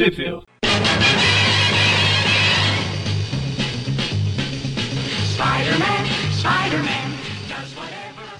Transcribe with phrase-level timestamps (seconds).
[0.00, 0.24] Spider-Man,
[6.32, 7.10] Spider-Man.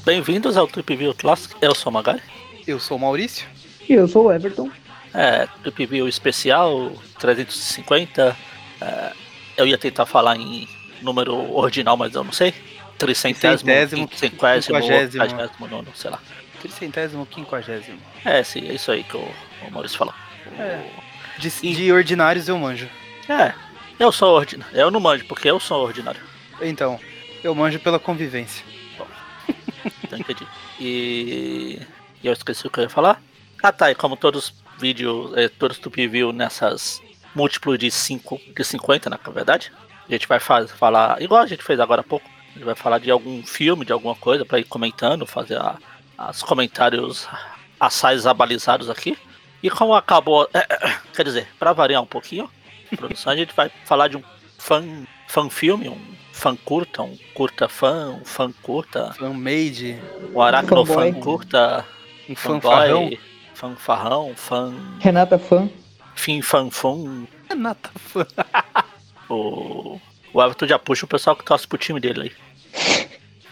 [0.02, 1.54] Bem-vindos ao Trip View Classic.
[1.60, 2.22] Eu sou o Magari.
[2.66, 3.46] Eu sou o Maurício.
[3.86, 4.70] E eu sou o Everton.
[5.12, 8.34] É, Trip View especial 350.
[8.80, 9.12] É,
[9.58, 10.66] eu ia tentar falar em
[11.02, 12.54] número ordinal, mas eu não sei.
[12.96, 14.72] Tricentésimo, quinquagésimo.
[14.72, 16.22] quinquagésimo nono, sei lá.
[16.62, 17.98] Tricentésimo, quinquagésimo.
[18.24, 19.28] É, sim, é isso aí que o,
[19.68, 20.14] o Maurício falou.
[20.58, 20.99] É.
[21.40, 22.88] De, de ordinários eu manjo.
[23.28, 23.54] É,
[23.98, 24.76] eu sou ordinário.
[24.76, 26.20] Eu não manjo, porque eu sou ordinário.
[26.60, 27.00] Então,
[27.42, 28.64] eu manjo pela convivência.
[30.04, 30.46] Então entendi.
[30.78, 31.80] E,
[32.22, 33.22] e eu esqueci o que eu ia falar.
[33.62, 37.02] Ah tá, e como todos os vídeos, eh, todos tu viu nessas
[37.34, 39.70] múltiplos de 5, de 50, na verdade,
[40.08, 42.74] a gente vai faz, falar, igual a gente fez agora há pouco, a gente vai
[42.74, 45.76] falar de algum filme, de alguma coisa, pra ir comentando, fazer a,
[46.30, 47.28] os comentários
[47.78, 49.16] assais abalizados aqui.
[49.62, 50.48] E como acabou,
[51.14, 52.50] quer dizer, pra variar um pouquinho,
[52.92, 54.22] a produção, a gente vai falar de um
[54.58, 54.82] fã,
[55.28, 55.98] fã filme, um
[56.32, 60.00] fã curta, um curta fã, um fã curta, Fan-made,
[60.34, 61.20] um aracnofã Fanboy.
[61.20, 61.84] curta,
[62.28, 63.10] um fanfarrão.
[63.54, 65.68] fanfarrão, fã, Renata Fã.
[66.14, 67.26] fim fanfum.
[67.48, 68.26] Renata fã.
[69.28, 70.00] O,
[70.32, 72.32] o Everton já puxa o pessoal que torce pro time dele aí.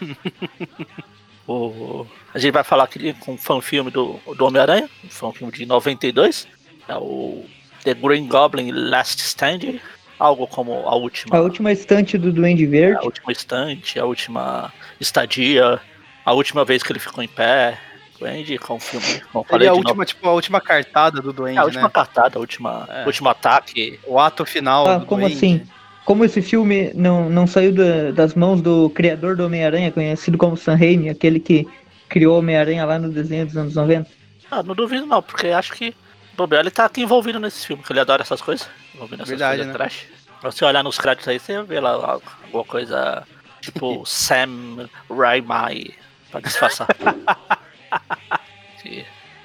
[1.53, 5.31] o, a gente vai falar aqui com um fã filme do, do Homem-Aranha, um fã
[5.31, 6.47] filme de 92.
[6.87, 7.45] É o
[7.83, 9.79] The Green Goblin Last Stand.
[10.17, 11.37] Algo como a última.
[11.37, 12.97] A última estante do Duende Verde.
[13.01, 15.79] a última estante, a última estadia,
[16.25, 17.79] a última vez que ele ficou em pé.
[18.19, 19.05] Duende com o filme.
[19.07, 21.83] Ele falei, é a de última, tipo, a última cartada do Duende, É, a última
[21.83, 21.89] né?
[21.89, 23.05] cartada, a última, É.
[23.05, 23.97] último ataque.
[24.05, 25.37] O ato final Ah, do como Duende.
[25.37, 25.61] assim?
[26.09, 30.57] Como esse filme não, não saiu da- das mãos do criador do Homem-Aranha, conhecido como
[30.57, 31.67] Sam Raimi, aquele que
[32.09, 34.09] criou o Homem-Aranha lá no desenho dos anos 90?
[34.49, 35.89] Ah, não duvido não, porque acho que
[36.33, 38.67] o Bobear ele tá aqui envolvido nesse filme, que ele adora essas coisas.
[38.95, 39.73] Envolvido nessas Verdade, coisas né?
[39.73, 40.07] trash.
[40.41, 43.21] Pra você olhar nos créditos aí, você vê lá alguma coisa
[43.61, 45.93] tipo Sam Raimi
[46.31, 46.87] pra disfarçar.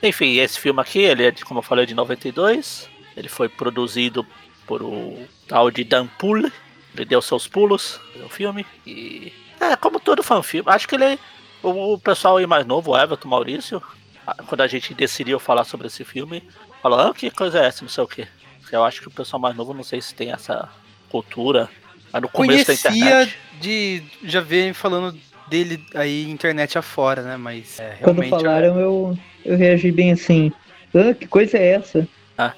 [0.03, 2.89] Enfim, esse filme aqui, ele é, de, como eu falei, de 92.
[3.15, 4.27] Ele foi produzido
[4.67, 6.53] por o tal de Dan Poole.
[6.95, 8.65] Ele deu seus pulos no filme.
[8.87, 9.33] E.
[9.61, 10.71] É, como todo fanfilme.
[10.71, 11.19] Acho que ele.
[11.63, 13.83] O, o pessoal aí mais novo, o Everton Maurício,
[14.27, 16.43] ah, quando a gente decidiu falar sobre esse filme,
[16.83, 17.83] falou: ah, que coisa é essa?
[17.83, 18.27] Não sei o que.
[18.71, 20.69] Eu acho que o pessoal mais novo, não sei se tem essa
[21.09, 21.69] cultura.
[22.13, 23.39] Mas no começo da Conhecia internet.
[23.61, 27.37] de já ver falando dele aí internet afora, né?
[27.37, 30.53] Mas é, Quando realmente falaram, eu, eu reagi bem assim.
[30.95, 31.99] Ah, que coisa é essa?
[32.39, 32.53] Eu,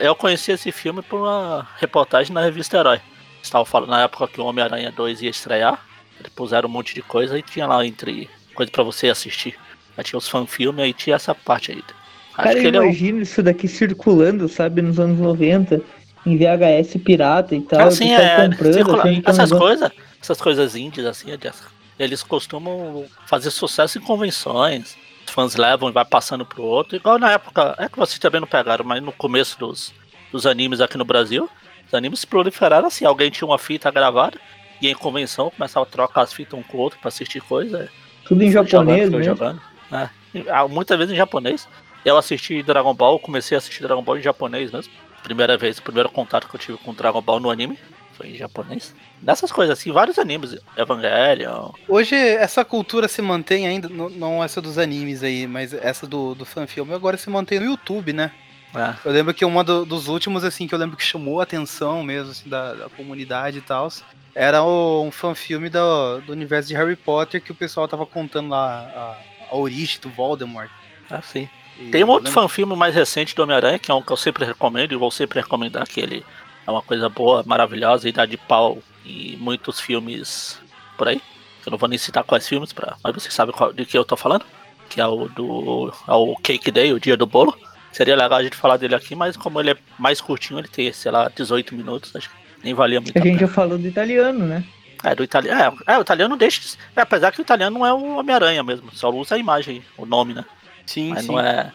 [0.00, 3.00] eu conheci esse filme por uma reportagem na revista Herói.
[3.42, 5.84] Estava falando na época que o Homem-Aranha 2 ia estrear.
[6.18, 9.58] Eles puseram um monte de coisa e tinha lá entre coisa pra você assistir.
[9.96, 11.82] Aí tinha os fanfilmes aí tinha essa parte aí.
[12.34, 15.80] Acho Cara, eu ele é imagino isso daqui circulando, sabe, nos anos 90,
[16.26, 17.88] em VHS pirata e tal.
[17.88, 18.50] Assim, é.
[18.72, 19.90] circula- é um essas coisas,
[20.20, 21.28] essas coisas índias, assim,
[21.98, 24.96] eles costumam fazer sucesso em convenções.
[25.30, 26.96] Fãs levam e vai passando pro outro.
[26.96, 29.94] Igual na época, é que vocês também não pegaram, mas no começo dos,
[30.30, 31.48] dos animes aqui no Brasil,
[31.86, 34.38] os animes proliferaram assim, alguém tinha uma fita gravada,
[34.80, 37.88] ia em convenção, começava a trocar as fitas um com o outro pra assistir coisa.
[38.24, 39.22] Tudo em japonês, né?
[39.22, 39.60] jogando.
[39.92, 40.08] É.
[40.34, 41.68] E, ah, Muitas vezes em japonês.
[42.04, 44.92] Eu assisti Dragon Ball, comecei a assistir Dragon Ball em japonês mesmo.
[45.22, 47.78] Primeira vez, o primeiro contato que eu tive com Dragon Ball no anime
[48.20, 48.94] foi em japonês.
[49.22, 50.56] Dessas coisas assim, vários animes.
[50.76, 51.70] Evangelion.
[51.88, 56.44] Hoje essa cultura se mantém ainda, não, essa dos animes aí, mas essa do, do
[56.44, 58.30] fanfilme agora se mantém no YouTube, né?
[58.74, 58.94] É.
[59.04, 62.02] Eu lembro que uma do- dos últimos, assim, que eu lembro que chamou a atenção
[62.04, 63.88] mesmo, assim, da, da comunidade e tal,
[64.34, 68.50] era o- um fanfilme do, do universo de Harry Potter que o pessoal tava contando
[68.50, 69.16] lá
[69.50, 70.70] a, a origem do Voldemort.
[71.10, 71.48] Assim.
[71.80, 74.16] E Tem um outro lembro- fanfilme mais recente do Homem-Aranha, que é um que eu
[74.16, 76.24] sempre recomendo e vou sempre recomendar, que ele
[76.66, 80.60] é uma coisa boa, maravilhosa e dá de pau em muitos filmes
[80.96, 81.20] por aí.
[81.64, 84.04] Eu não vou nem citar quais filmes, pra, mas você sabe qual, de que eu
[84.04, 84.44] tô falando.
[84.88, 85.92] Que é o do.
[86.08, 87.56] É o Cake Day, o dia do bolo.
[87.92, 90.92] Seria legal a gente falar dele aqui, mas como ele é mais curtinho, ele tem,
[90.92, 93.46] sei lá, 18 minutos, acho que nem valia muito A a gente pena.
[93.48, 94.64] já falou do italiano, né?
[95.04, 95.60] É, do italiano.
[95.86, 96.60] É, é, o italiano deixa.
[96.60, 99.82] de- É, apesar que o italiano não é o Homem-Aranha mesmo, só usa a imagem,
[99.96, 100.44] o nome, né?
[100.86, 101.28] Sim, Mas sim.
[101.32, 101.72] não é.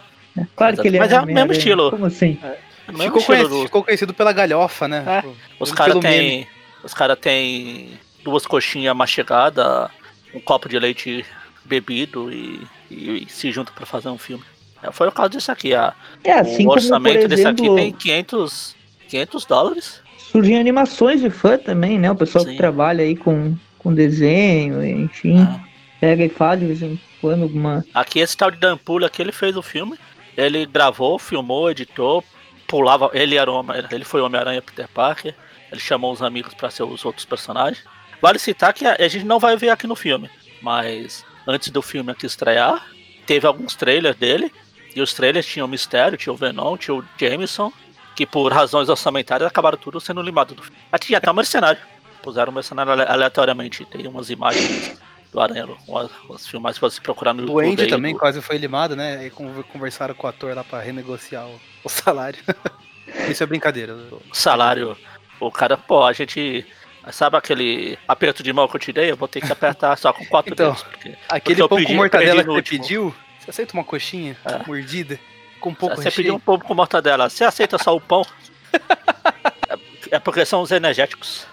[0.56, 1.90] Claro que ele Mas é, é o mesmo estilo.
[1.92, 2.38] Como assim?
[2.44, 5.04] é Ficou, estilo conhecido, do- ficou conhecido pela galhofa, né?
[5.24, 5.30] É.
[5.60, 6.48] Os caras têm.
[6.84, 9.90] Os caras têm duas coxinhas mastigadas,
[10.34, 11.26] um copo de leite
[11.64, 12.62] bebido e,
[12.92, 14.44] e- e se juntam pra fazer um filme.
[14.84, 15.74] É, Foi o caso disso aqui.
[15.74, 15.94] A,
[16.24, 18.76] É assim o como, por orçamento desse aqui exemplo, tem 500,
[19.10, 20.02] 500 dólares.
[20.18, 22.12] surgem animações de fã também, né?
[22.12, 22.52] O pessoal Sim.
[22.52, 25.60] que trabalha aí com, com desenho, enfim, Ah.
[26.00, 27.84] pega e faz de vez em quando alguma...
[27.94, 29.98] Aqui esse tal de Dan Pula aqui, ele fez o filme.
[30.38, 32.24] Ele gravou, filmou, editou,
[32.68, 33.10] pulava.
[33.14, 33.52] Ele era
[33.92, 35.34] ele foi Homem-Aranha Peter Parker.
[35.72, 37.84] Ele chamou os amigos pra ser os outros personagens.
[38.22, 40.30] Vale citar que a, a gente não vai ver aqui no filme,
[40.62, 42.86] mas antes do filme aqui estrear,
[43.26, 44.52] teve alguns trailers dele.
[44.96, 47.72] E os trailers tinham o Mistério, tinha o Venom, tinha o Jameson,
[48.16, 50.78] que por razões orçamentárias acabaram tudo sendo limado do filme.
[51.02, 51.82] Tinha até o mercenário.
[52.24, 53.84] Puseram o mercenário ale- aleatoriamente.
[53.86, 54.98] Tem umas imagens
[55.36, 57.62] do Aranha, umas filmagens pra você procurar no YouTube.
[57.62, 59.30] Duende aí, também do- quase foi limado, né?
[59.32, 62.40] Con- conversaram com o ator lá pra renegociar o, o salário.
[63.30, 63.92] Isso é brincadeira.
[63.92, 64.98] eu- salário.
[65.40, 66.66] O cara, pô, a gente.
[67.12, 69.12] Sabe aquele aperto de mão que eu te dei?
[69.12, 70.84] Eu vou ter que apertar só com quatro Então, dedos.
[70.84, 74.66] Porque Aquele eu pão pedi- com mortadela que você pediu, você aceita uma coxinha É.
[74.66, 75.20] mordida?
[75.60, 76.16] Com um pouco você recheio?
[76.26, 77.30] pediu um pouco com mortadela.
[77.30, 78.26] Você aceita só o pão?
[80.10, 81.46] é, é porque são os energéticos.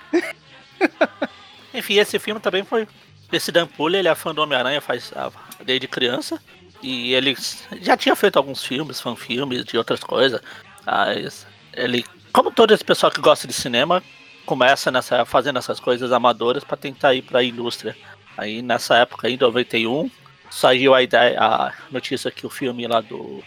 [1.74, 2.86] Enfim, esse filme também foi.
[3.32, 5.30] Esse Dan ele é fã do Homem-Aranha faz ah,
[5.64, 6.40] desde criança.
[6.82, 7.36] E ele
[7.80, 10.40] já tinha feito alguns filmes, fanfilmes, de outras coisas.
[10.84, 14.02] Mas ele, como todo esse pessoal que gosta de cinema,
[14.44, 17.96] começa nessa, fazendo essas coisas amadoras para tentar ir para a indústria.
[18.36, 20.10] Aí nessa época, em 91,
[20.50, 23.42] saiu a ideia, a notícia que o filme lá do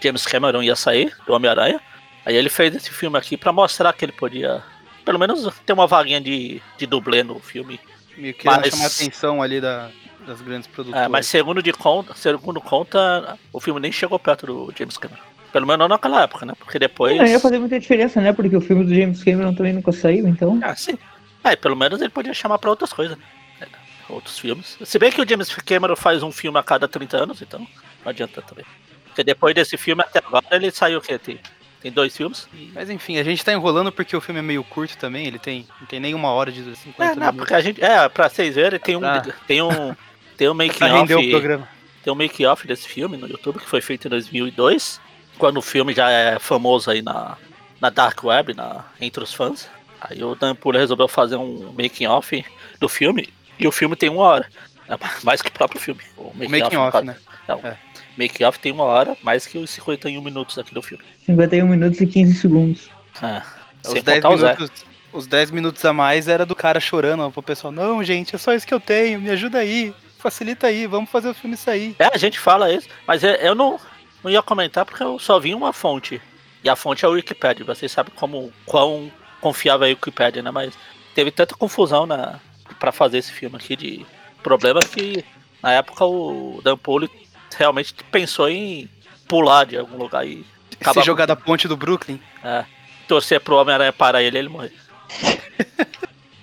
[0.00, 1.80] James Cameron ia sair, do Homem-Aranha.
[2.24, 4.62] Aí ele fez esse filme aqui para mostrar que ele podia,
[5.04, 7.80] pelo menos, ter uma vaguinha de, de dublê no filme.
[8.18, 9.90] Meio que Mas- chamar a atenção ali da-
[10.26, 11.06] das grandes produtoras.
[11.06, 15.22] É, mas segundo, de conta, segundo conta, o filme nem chegou perto do James Cameron.
[15.52, 16.52] Pelo menos não naquela época, né?
[16.58, 17.16] Porque depois.
[17.16, 18.32] Não ia fazer muita diferença, né?
[18.34, 20.58] Porque o filme do James Cameron também nunca saiu, então.
[20.62, 20.98] Ah, sim.
[21.42, 23.24] É, pelo menos ele podia chamar pra outras coisas, né?
[23.62, 23.66] É,
[24.12, 24.76] Outros filmes.
[24.84, 27.66] Se bem que o James Cameron faz um filme a cada 30 anos, então não
[28.10, 28.64] adianta também.
[29.06, 31.18] Porque depois desse filme até agora ele saiu o quê?
[31.18, 31.38] Tem,
[31.80, 32.48] tem dois filmes.
[32.74, 35.66] Mas enfim, a gente tá enrolando porque o filme é meio curto também, ele tem,
[35.80, 37.36] não tem nem uma hora de 50 É, não, minutos.
[37.38, 37.82] porque a gente.
[37.82, 39.04] É, pra vocês verem, tem um.
[39.04, 39.22] Ah.
[39.46, 39.94] Tem um.
[40.36, 41.68] Tem um Pra render o programa.
[42.02, 45.00] Tem um make-off desse filme no YouTube que foi feito em 2002,
[45.36, 47.36] quando o filme já é famoso aí na,
[47.80, 49.68] na Dark Web, na, entre os fãs.
[50.00, 52.44] Aí o Dan Pula resolveu fazer um making-off
[52.78, 53.28] do filme,
[53.58, 54.48] e o filme tem uma hora.
[54.88, 56.00] É mais que o próprio filme.
[56.16, 57.16] O making-off, making né?
[57.46, 57.76] Não, É.
[58.18, 61.04] Make-off tem uma hora, mais que os 51 minutos aqui do filme.
[61.26, 62.90] 51 minutos e 15 segundos.
[63.22, 63.42] É,
[63.84, 64.54] Os sem 10 contar o Zé.
[64.54, 67.72] minutos, os 10 minutos a mais era do cara chorando pro pessoal.
[67.72, 71.28] Não, gente, é só isso que eu tenho, me ajuda aí, facilita aí, vamos fazer
[71.28, 71.94] o filme sair.
[71.98, 73.78] É, a gente fala isso, mas é- eu não,
[74.22, 76.20] não ia comentar porque eu só vi uma fonte.
[76.64, 77.64] E a fonte é o Wikipedia.
[77.64, 79.10] Vocês sabem como quão
[79.40, 80.50] confiável é o Wikipedia, né?
[80.50, 80.74] Mas
[81.14, 82.40] teve tanta confusão na
[82.80, 84.04] para fazer esse filme aqui de
[84.42, 85.24] problemas que
[85.62, 87.08] na época o Dan Poli
[87.58, 88.88] realmente pensou em
[89.26, 90.46] pular de algum lugar e
[90.80, 92.20] acabar jogar da ponte do Brooklyn.
[92.42, 92.64] é,
[93.08, 94.72] torcer pro Homem-Aranha parar ele e ele morrer.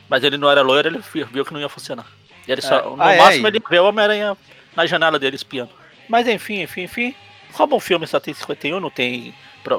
[0.09, 2.05] Mas ele não era loiro, ele vi- viu que não ia funcionar.
[2.47, 2.83] Ele só, É.
[2.83, 4.37] no Ah, é, máximo e- ele vê o Homem-Aranha
[4.75, 5.71] na janela dele espiando.
[6.07, 7.15] Mas enfim, enfim, enfim.
[7.53, 9.33] Como o filme só tem 51, não tem.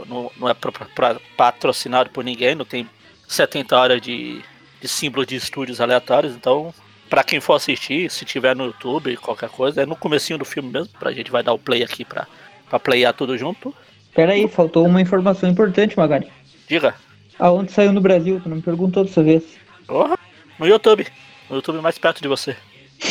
[0.09, 2.89] Não, não é pro- pra- patrocinado por ninguém, não tem
[3.29, 4.43] 70 horas de,
[4.81, 6.75] de símbolos de estúdios aleatórios, então.
[7.09, 10.71] Pra quem for assistir, se tiver no YouTube, qualquer coisa, é no comecinho do filme
[10.71, 12.27] mesmo, pra gente vai dar o play aqui pra,
[12.69, 13.75] pra playar tudo junto.
[14.15, 16.29] Pera aí, faltou uma informação importante, Magari.
[16.69, 16.95] Diga,
[17.39, 18.41] Aonde saiu no Brasil?
[18.43, 19.43] Tu não me perguntou dessa vez.
[19.87, 20.19] Porra,
[20.59, 21.07] no YouTube.
[21.51, 22.57] No YouTube mais perto de você.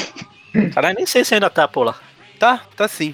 [0.73, 1.95] Caralho, nem sei se ainda tá por lá.
[2.39, 3.13] Tá, tá sim.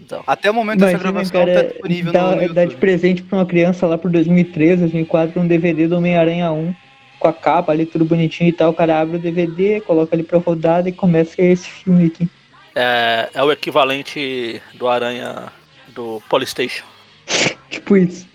[0.00, 2.72] Então, Até o momento dessa Imagina, gravação cara, tá disponível dá, no, no dá de
[2.72, 2.76] YouTube.
[2.80, 6.74] presente pra uma criança lá por 2013, 2004, um DVD do Homem-Aranha 1,
[7.18, 8.70] com a capa ali, tudo bonitinho e tal.
[8.70, 12.28] O cara abre o DVD, coloca ali pra rodada e começa esse filme aqui.
[12.74, 15.52] é, é o equivalente do Aranha
[15.88, 16.84] do Polystation.
[17.70, 18.26] Tipo isso.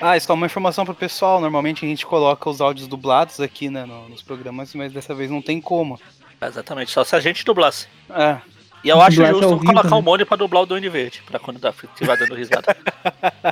[0.00, 1.40] Ah, isso é uma informação pro pessoal.
[1.40, 5.30] Normalmente a gente coloca os áudios dublados aqui né, no- nos programas, mas dessa vez
[5.30, 6.00] não tem como.
[6.40, 7.86] É, Exatamente, só se a gente dublasse.
[8.10, 8.38] É,
[8.82, 9.96] E eu acho ao justo vivo, colocar né?
[9.96, 12.76] o Mônio pra dublar o Duende Verde, pra quando dá, estiver dando risada.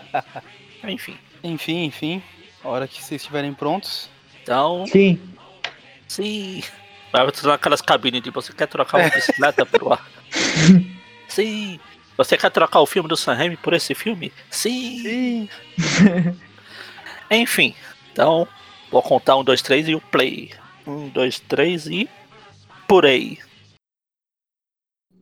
[0.89, 2.23] Enfim, enfim, enfim.
[2.65, 4.09] A hora que vocês estiverem prontos.
[4.43, 5.21] Então, Sim.
[6.09, 6.63] sim.
[7.13, 10.09] Vai tudo naquelas cabines de você quer trocar uma bicicleta por ar.
[11.29, 11.79] Sim.
[12.17, 14.33] Você quer trocar o filme do Sam Raimi por esse filme?
[14.51, 15.49] Sim.
[15.79, 16.41] Sim.
[17.31, 17.75] Enfim,
[18.13, 18.47] então
[18.91, 20.53] vou contar um, dois, três e o play.
[20.87, 22.09] Um, dois, três e.
[22.87, 23.39] Por aí.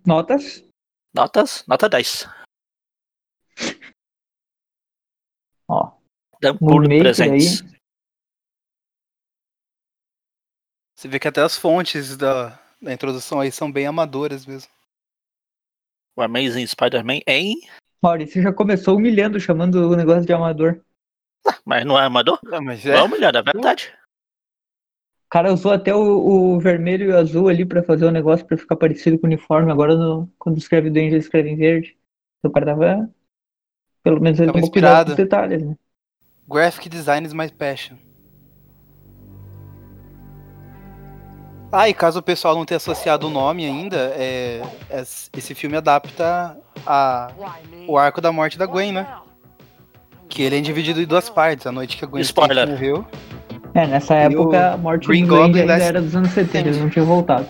[0.06, 0.64] Notas?
[1.14, 1.64] Notas?
[1.66, 2.28] Nota 10.
[5.68, 5.92] Ó.
[6.40, 7.62] Dampul Gourmet por presentes.
[10.99, 14.69] Você vê que até as fontes da, da introdução aí são bem amadoras mesmo.
[16.17, 17.61] O Amazing Spider-Man em.
[18.02, 20.81] Maurício já começou humilhando, chamando o negócio de amador.
[21.64, 22.40] Mas não é amador?
[22.52, 23.95] Ah, mas Não é humilhado, é verdade.
[25.26, 28.45] O cara usou até o, o vermelho e o azul ali pra fazer o negócio
[28.45, 29.71] pra ficar parecido com o uniforme.
[29.71, 31.97] Agora, no- quando escreve Danger, escreve em verde.
[32.43, 33.09] O cara tava.
[34.02, 35.11] Pelo menos ele Tava tomou cuidado inspirado.
[35.11, 35.76] com os detalhes, né?
[36.49, 37.99] Graphic Design is my passion.
[41.70, 45.00] Ah, e caso o pessoal não tenha associado o nome ainda, é, é-
[45.37, 46.56] esse filme adapta
[46.87, 47.30] a,
[47.87, 49.06] o arco da morte da Gwen, né?
[50.28, 51.66] Que ele é dividido em duas partes.
[51.66, 52.68] A noite que a Gwen Spoiler.
[52.68, 53.06] morreu.
[53.75, 56.88] É, nessa época a morte Green do Gwen ainda era dos anos 70, eles não
[56.88, 57.46] tinham voltado.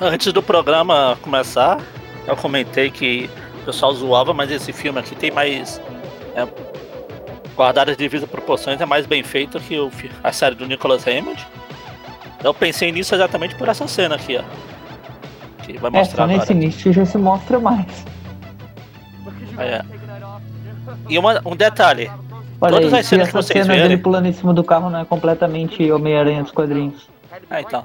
[0.00, 1.80] Antes do programa começar,
[2.26, 3.30] eu comentei que
[3.62, 5.80] o pessoal zoava, mas esse filme aqui tem mais.
[6.34, 6.46] É,
[7.54, 9.90] guardado as devidas proporções, é mais bem feito que o,
[10.22, 11.46] a série do Nicholas Hammond.
[12.44, 15.62] Eu pensei nisso exatamente por essa cena aqui, ó.
[15.64, 16.38] Que vai É, mostrar só agora.
[16.38, 18.04] nesse início já se mostra mais.
[19.58, 19.82] É.
[21.08, 22.10] E uma- um detalhe:
[22.60, 24.62] Olha Todas aí, as se cenas que vocês cena verem- dele pulando em cima do
[24.62, 27.08] carro não é completamente Homem-Aranha dos quadrinhos.
[27.50, 27.84] Ah, então.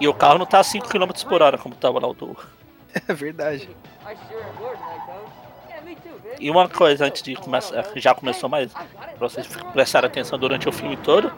[0.00, 2.36] E o carro não tá a 5 km por hora, como tava lá o do.
[3.08, 3.68] É verdade.
[6.40, 10.72] E uma coisa antes de começar, já começou mais, pra vocês prestarem atenção durante o
[10.72, 11.30] filme todo,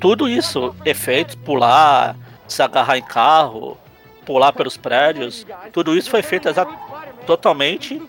[0.00, 2.16] tudo isso, efeitos, pular,
[2.48, 3.76] se agarrar em carro,
[4.26, 6.48] pular pelos prédios, tudo isso foi feito
[7.26, 8.00] totalmente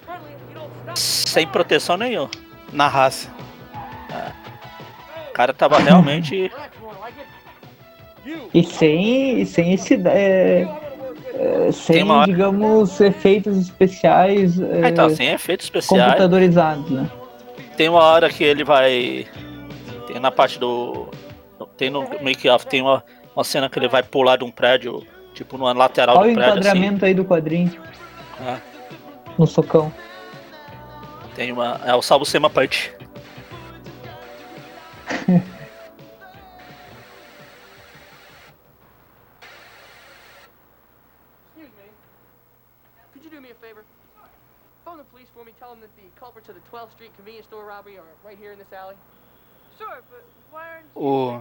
[0.96, 2.30] sem proteção nenhuma.
[2.72, 3.30] Na raça.
[5.30, 6.52] O cara tava realmente.
[8.54, 9.96] E sem, sem esse.
[10.08, 10.68] é,
[11.34, 16.04] é, sem, hora- digamos, efeitos especiais é, Ah, então, sem efeitos especiais.
[16.04, 17.10] computadorizados, né?
[17.76, 19.26] Tem uma hora que ele vai.
[20.08, 21.08] Tem na parte do.
[21.82, 23.04] Tem no make-off, tem uma,
[23.36, 26.36] uma cena que ele vai pular de um prédio, tipo numa lateral Olha o do
[26.36, 26.52] prédio.
[26.52, 26.60] Assim.
[26.70, 27.82] enquadramento aí do quadrinho,
[28.40, 28.60] Ah,
[29.36, 29.92] no socão.
[31.34, 31.82] tem uma.
[31.84, 32.94] É o Salvo Sema Punch.
[41.58, 41.90] Excuse me.
[43.14, 43.84] Could you do me a favor?
[44.86, 45.54] Phone the police for me.
[45.60, 48.52] Tell them that the culprits of the 12th Street convenience store robbery are right here
[48.52, 48.96] in this alley.
[49.78, 50.24] Sure, but
[50.94, 51.40] O,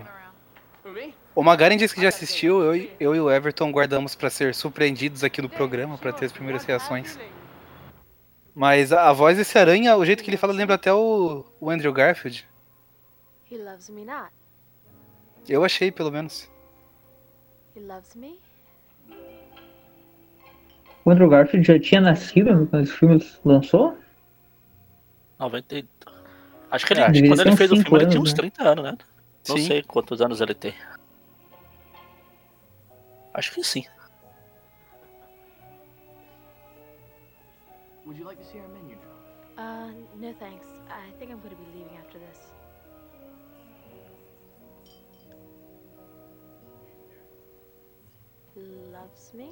[1.35, 4.55] o Magaren disse que já assistiu, eu, e- eu e o Everton guardamos pra ser
[4.55, 7.19] surpreendidos aqui no programa, pra ter as primeiras reações.
[8.55, 11.71] Mas a, a voz desse aranha, o jeito que ele fala, lembra até o, o
[11.71, 12.49] Andrew Garfield.
[13.51, 14.31] He loves me not.
[15.49, 16.51] Eu achei, pelo menos.
[17.77, 18.39] He loves me.
[21.05, 23.97] O Andrew Garfield já tinha nascido quando esse filme lançou?
[25.39, 25.87] 90.
[26.71, 28.37] Acho que ele, É, devia quando ele fez o filme, ele tinha anos, uns né?
[28.37, 28.99] 30 anos, né?
[29.49, 29.67] Não Sim.
[29.67, 30.75] sei quantos anos ele tem.
[33.35, 33.85] Acho que sim.
[38.05, 39.11] Would you like to see our menu, Joe?
[39.57, 40.67] Uh, no thanks.
[40.89, 42.53] I think I'm going to be leaving after this.
[48.93, 49.49] Loves me?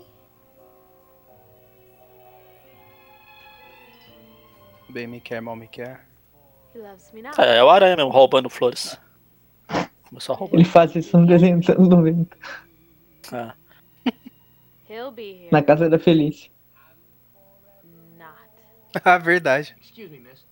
[4.91, 6.01] Bem me quer, mal me quer.
[6.68, 6.68] He loves me not.
[7.39, 8.99] É, é o Aranha mesmo, roubando flores.
[10.09, 10.57] Começou a roubar.
[10.57, 12.37] Ele faz isso no desenho dos anos 90,
[13.33, 13.53] É.
[14.89, 15.49] He'll be here.
[15.53, 15.99] na casa da.
[15.99, 16.51] Not.
[19.05, 19.77] ah, verdade.
[19.81, 20.45] Excuse me, miss.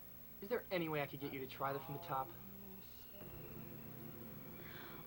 [0.43, 2.29] Is there any way I could get you to try that from the top?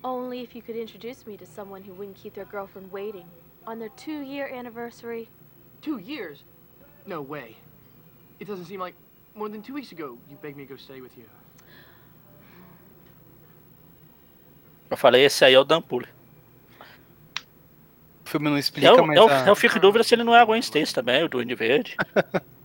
[0.04, 3.26] Only if you could introduce me to someone who wouldn't keep their girlfriend waiting
[3.68, 5.30] on their two year anniversary.
[5.82, 6.44] Two years?
[7.06, 7.56] No way.
[8.40, 8.96] It doesn't seem like
[9.36, 11.26] more than two weeks ago you begged me to go stay with you.
[14.90, 16.08] Eu falei, esse aí é o Dampule.
[18.26, 20.36] O filme não explica, Eu, mas eu, a- eu fico em dúvida se ele não
[20.36, 21.96] é a Gwen Stacy também, o Duende Verde.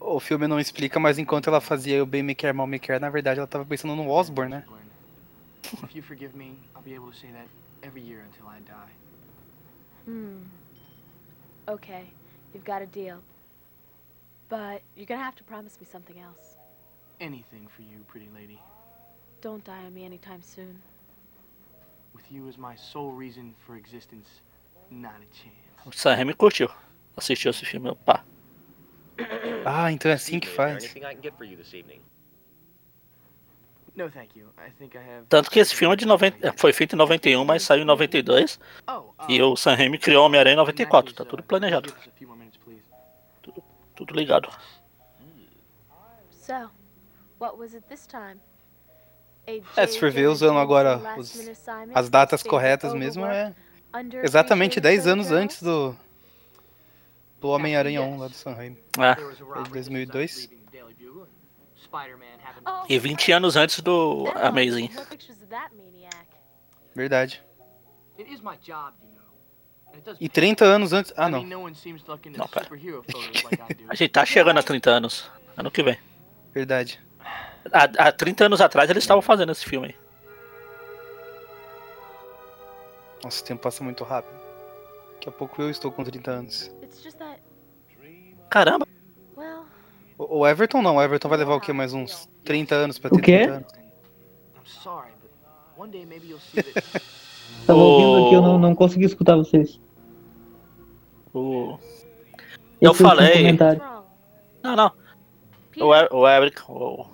[0.00, 3.00] o filme não explica, mas enquanto ela fazia o bem me quer, mal me quer,
[3.00, 4.64] na verdade ela tava pensando no Osborne, né?
[5.84, 7.46] If you forgive me, I'll be able to say that
[7.82, 8.92] every year until I die.
[10.06, 10.44] Hmm.
[11.68, 12.10] Okay,
[12.54, 13.18] you've got a deal.
[14.48, 16.56] But you're gonna have to promise me something else.
[17.20, 18.58] Anything for you, pretty lady.
[19.40, 20.80] Don't die on me anytime soon.
[22.14, 24.28] With you as my sole reason for existence,
[24.90, 25.68] not a chance.
[25.86, 26.68] O Sam Raimi curtiu.
[27.16, 28.24] Assistiu esse filme, pá.
[29.66, 30.84] Ah, então é assim que faz.
[30.84, 32.00] Anything I can get for you this evening?
[33.96, 34.46] No, thank you.
[34.56, 35.26] I think I have.
[35.28, 38.60] Tanto que esse filme é de 90, foi feito em 91, mas saiu em 92.
[38.88, 41.12] Oh, E o Sam Raimi criou Homem-Aranha em 94.
[41.12, 41.92] Tá uh, tudo planejado.
[43.98, 44.48] Tudo ligado.
[46.30, 46.70] So,
[47.40, 48.38] what was it this time?
[49.76, 51.34] É, se for ver usando agora os-
[51.94, 53.52] As datas corretas mesmo é
[54.22, 55.96] exatamente 10 anos antes do,
[57.40, 58.78] do Homem-Aranha 1 lá do Sam Raimi.
[58.98, 59.14] É.
[59.14, 60.28] Robbery 2002.
[60.28, 64.90] just outside the Daily Bugle, and Spider-Man happened Oh, E 20 anos antes do Amazing.
[66.94, 67.42] Verdade.
[68.16, 69.27] It is my job, you know.
[70.20, 70.28] E pay.
[70.28, 71.12] 30 anos antes.
[71.16, 71.42] Ah, não.
[71.42, 71.66] Não,
[72.48, 72.68] pera.
[73.88, 75.30] A gente tá chegando a 30 anos.
[75.56, 75.98] Ano que vem.
[76.54, 77.00] Verdade.
[77.72, 79.96] Há, há 30 anos atrás eles estavam fazendo esse filme aí.
[83.22, 84.38] Nossa, o tempo passa muito rápido.
[85.14, 86.70] Daqui a pouco eu estou com 30 anos.
[88.48, 88.86] Caramba,
[90.16, 91.72] O o Everton não, o Everton vai levar o quê?
[91.72, 93.38] Mais uns 30 anos pra O ter quê?
[93.46, 93.72] 30 anos.
[93.72, 95.30] I'm sorry, but
[95.76, 97.02] one day maybe you'll see that
[97.66, 99.80] Tava ouvindo aqui, eu não, não consegui escutar vocês.
[101.34, 101.78] o...
[102.80, 103.52] Eu falei-?
[104.62, 104.92] Não, não.
[105.80, 107.06] O, E- o Eric, o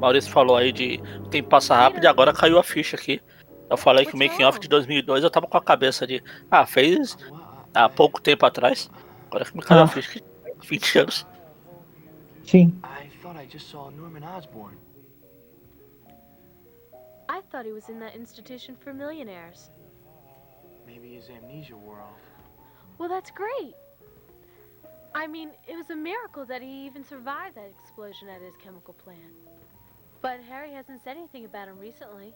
[0.00, 3.20] Maurício falou aí de tempo passa rápido e agora caiu a ficha aqui.
[3.70, 6.66] Eu falei que o making off de 2002 eu tava com a cabeça de, ah,
[6.66, 7.16] fez
[7.72, 8.90] há pouco tempo atrás.
[9.28, 9.84] Agora que me caiu Ah.
[9.84, 10.22] a ficha que
[10.68, 11.26] 20 anos.
[12.44, 12.72] Sim.
[12.84, 14.76] I thought I just saw Norman Osborn.
[17.28, 19.70] I thought he was in that institution for millionaires.
[20.86, 22.20] Maybe his amnesia wore off.
[22.98, 23.74] Well, that's great.
[25.14, 28.94] I mean, it was a miracle that he even survived that explosion at his chemical
[28.94, 29.32] plant.
[30.20, 32.34] But Harry hasn't said anything about him recently.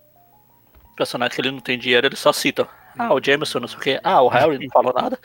[0.96, 2.68] Personagem que ele não tem dinheiro, ele só cita.
[2.98, 4.00] Ah, o Jameson, não sei o quê.
[4.02, 5.18] Ah, o Harry não falou nada.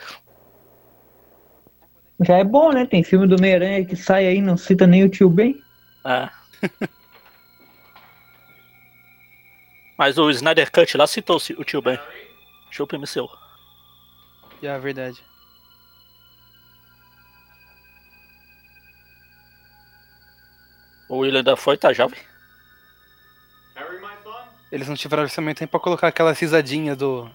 [2.20, 2.86] Já é bom, né?
[2.86, 5.60] Tem filme do Homem-Aranha que sai aí, não cita nem o tio Ben.
[6.06, 6.30] É.
[9.96, 11.98] Mas o Snyder Cut lá citou o tio Ben.
[12.70, 13.28] Chupa MCU.
[14.62, 15.22] É a verdade.
[21.08, 22.18] O William ainda foi, tá jovem.
[24.72, 27.30] Eles não tiveram orçamento nem pra colocar aquela risadinha do.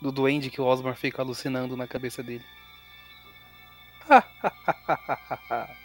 [0.00, 2.44] Do duende que o Osborn fica alucinando na cabeça dele.
[4.08, 4.22] É,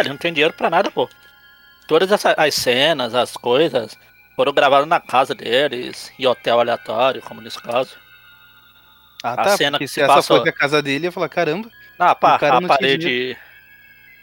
[0.00, 1.08] ele não tem dinheiro pra nada, pô.
[1.86, 3.96] Todas as cenas, as coisas,
[4.36, 7.96] foram gravadas na casa deles, em hotel aleatório, como nesse caso.
[9.22, 9.56] Ah, A tá.
[9.56, 11.70] cena que se se essa passa- fosse a casa dele, ia falar, caramba.
[11.98, 13.36] Pá, O cara a parede.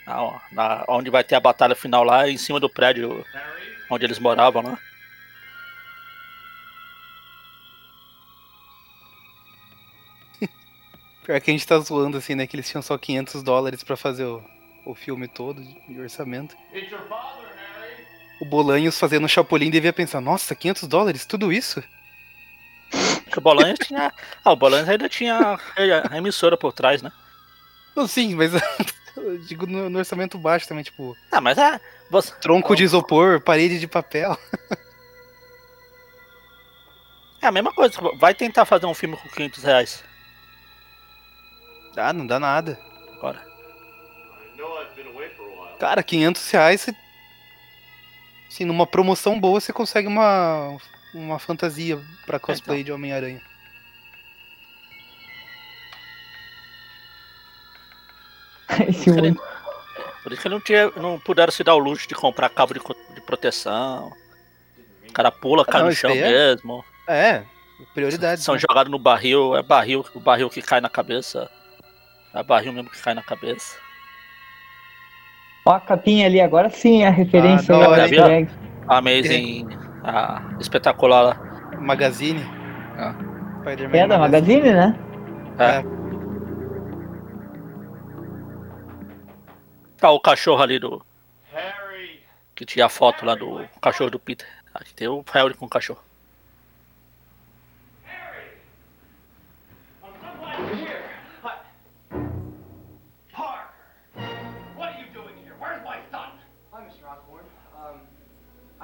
[0.06, 3.26] Na, na- onde vai ter a batalha final lá, em cima do prédio
[3.90, 4.78] onde eles moravam lá.
[11.24, 12.48] Pior que a gente tá zoando assim, né?
[12.48, 14.44] Que eles tinham só 500 dólares pra fazer o,
[14.86, 16.56] o filme todo de orçamento.
[18.40, 21.84] O Bolanhos fazendo o Chapolin devia pensar, nossa, 500 dólares, tudo isso?
[23.36, 24.12] O Bolanhos tinha.
[24.44, 25.58] Ah, o Bolanhos ainda tinha
[26.10, 27.12] a emissora por trás, né?
[27.96, 28.52] Não, sim, mas
[29.16, 31.80] eu digo no, no orçamento baixo também, tipo, Ah, mas é.
[32.10, 32.34] Você...
[32.42, 34.38] tronco de isopor, parede de papel.
[37.42, 38.00] É a mesma coisa.
[38.20, 40.04] Vai tentar fazer um filme com 500 reais.
[41.98, 42.80] Ah, não dá nada.
[43.18, 43.51] Agora.
[45.80, 46.96] Cara, 500 reais, você...
[48.48, 50.78] assim, numa promoção boa, você consegue uma,
[51.14, 53.42] uma fantasia pra cosplay de Homem-Aranha.
[58.88, 59.12] Esse.
[60.24, 62.80] Por isso que não, tinha, não puderam se dar o luxo de comprar cabo de,
[63.14, 64.16] de proteção.
[65.10, 66.86] O cara pula, cai não, no chão aí é- mesmo.
[67.08, 67.44] É,
[67.94, 68.42] prioridade.
[68.42, 68.62] São né?
[68.62, 71.50] jogados no barril, é barril, o barril que cai na cabeça.
[72.34, 73.81] É barril mesmo que cai na cabeça.
[75.66, 78.50] Ó a capinha ali, agora sim é a referência Ah, egg.
[78.88, 79.68] A Amazing.
[80.04, 81.78] A espetacular lá.
[81.80, 82.44] Magazine.
[82.98, 83.16] Ah.
[83.94, 84.96] É da Magazine, né?
[85.60, 85.84] É.
[89.98, 91.06] Tá o cachorro ali do.
[92.56, 94.48] Que tinha a foto lá do cachorro do Peter.
[94.74, 96.00] Aqui tem o Harry com o cachorro.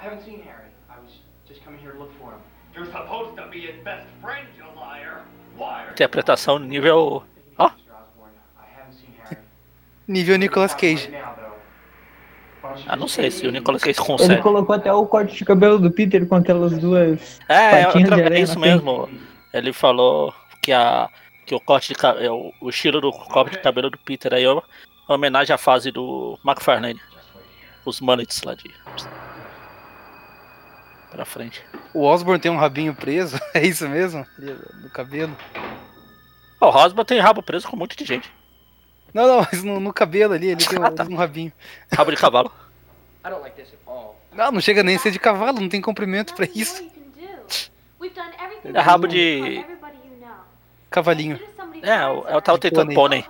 [0.07, 0.69] Haven't seen Harry.
[0.89, 1.11] I was
[1.47, 2.39] just coming here to look for him.
[2.73, 5.23] You're supposed to be his best friend, you liar.
[5.91, 7.23] Interpretação nível.
[7.57, 7.91] Ó, Mr.
[7.91, 9.41] Osborn, I haven't seen Harry.
[10.07, 11.09] Nível Nicolas Cage.
[12.87, 14.41] Ah, não sei se o Nicolas Cage Ele consegue.
[14.41, 17.39] colocou até o corte de cabelo do Peter com aquelas duas.
[17.47, 18.83] É, patinhas outra aranha isso frente.
[18.83, 19.09] mesmo.
[19.53, 21.09] Ele falou que, a,
[21.45, 22.53] que o corte de cabelo.
[22.61, 24.63] O estilo do corte de cabelo do Peter aí é uma
[25.07, 26.99] homenagem à fase do McFarlane.
[27.85, 28.69] Os mullets lá de.
[31.17, 31.65] Pra frente.
[31.95, 34.23] O Osborn tem um rabinho preso, é isso mesmo?
[34.37, 35.35] Do cabelo.
[36.61, 38.31] O Rosba tem rabo preso com um monte de gente.
[39.11, 41.05] Não, não, mas no, no cabelo ali, ele tem Ah, tá.
[41.05, 41.51] um, um rabinho.
[41.91, 42.51] Rabo de cavalo.
[44.31, 46.87] Não, não chega nem a ser de cavalo, não tem comprimento pra isso.
[48.63, 49.65] É rabo de-.
[50.91, 51.39] Cavalinho.
[51.81, 53.25] É, eu, tava tentando Pônei.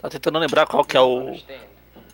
[0.00, 1.36] Tava tentando lembrar qual que é o.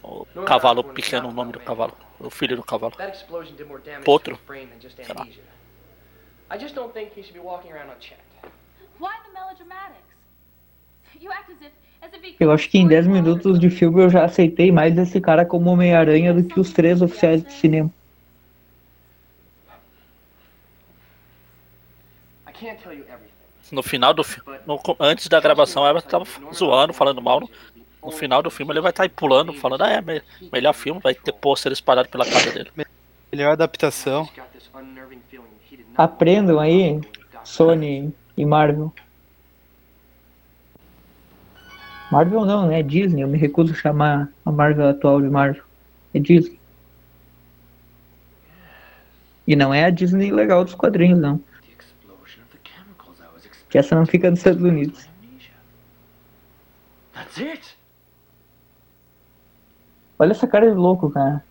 [0.04, 1.96] o cavalo pequeno, o nome do cavalo.
[2.20, 2.94] O filho do cavalo.
[2.96, 4.38] That explosion did more damage Potro.
[4.46, 5.26] Sei lá.
[6.50, 8.22] I just don't think he should be walking around unchecked.
[9.00, 10.14] Why the melodramatics?
[11.20, 11.72] You act as if,
[12.38, 15.70] Eu acho que em 10 minutos de filme eu já aceitei mais esse cara como
[15.70, 17.90] Homem-Aranha do que os três oficiais de cinema.
[22.46, 23.32] I can't tell you everything.
[23.72, 24.58] No final do filme,
[25.00, 27.48] antes da gravação, ela tava zoando, falando mal.
[28.04, 31.00] No, final do filme, ele vai estar aí pulando, falando: ah, é, me- melhor filme,
[31.00, 32.70] vai ter pôster espalhado pela casa dele.
[33.32, 34.28] Melhor adaptação.
[35.96, 37.00] Aprendam aí,
[37.44, 38.92] Sony e Marvel.
[42.10, 42.82] Marvel não, né?
[42.82, 43.22] Disney.
[43.22, 45.62] Eu me recuso a chamar a Marvel atual de Marvel.
[46.12, 46.60] É Disney.
[49.46, 51.38] E não é a Disney legal dos quadrinhos, não.
[51.38, 51.44] The
[51.78, 55.08] explosion of the chemicals I was Que essa não fica nos Estados Unidos.
[57.14, 57.76] That's it.
[60.18, 61.44] Olha essa cara de louco, cara.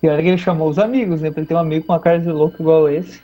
[0.00, 1.30] Pior é que ele chamou os amigos, né?
[1.30, 3.22] Pra ele ter um amigo com uma cara de louco igual esse.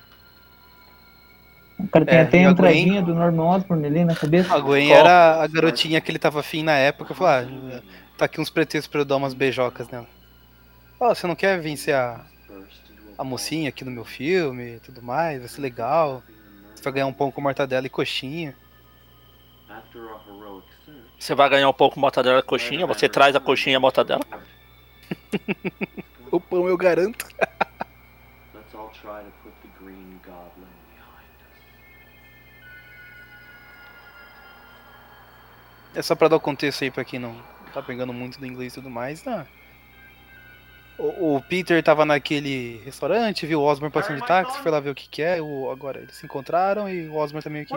[1.79, 2.83] O cara tem É, até e a a Gwen?
[2.83, 4.53] entradinha do Norman Osborn ali na cabeça.
[4.55, 7.15] A Gwen era a garotinha que ele tava afim na época.
[7.15, 7.83] Falou, ah,
[8.17, 10.07] tá aqui uns pretextos pra eu dar umas beijocas nela.
[11.01, 12.25] Ó, você não quer vencer a,
[13.17, 15.39] a mocinha aqui no meu filme e tudo mais?
[15.39, 16.23] Vai ser legal.
[16.75, 18.55] Você vai ganhar um pão com mortadela e coxinha.
[19.69, 20.67] After a heroic
[21.19, 24.23] Você vai ganhar um pouco mortadela e coxinha, você traz a coxinha e a mortadela.
[26.31, 27.27] O pão eu garanto.
[28.55, 31.41] let's all try to put the Green Goblin behind
[35.95, 35.97] us.
[35.97, 38.73] É só pra dar o contexto aí pra quem não tá pegando muito do inglês
[38.73, 39.47] e tudo mais, tá?
[40.99, 44.91] O, o Peter tava naquele restaurante, viu o Osborn passando de táxi, foi lá ver
[44.91, 47.75] o que que é, o, agora eles se encontraram e o Osborn também aqui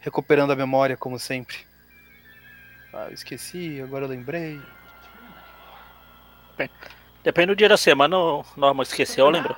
[0.00, 1.56] recuperando a memória, como sempre.
[2.98, 4.58] Ah, eu esqueci, agora eu lembrei.
[7.22, 9.54] Depende do dia da semana, o Norman esqueceu, lembra?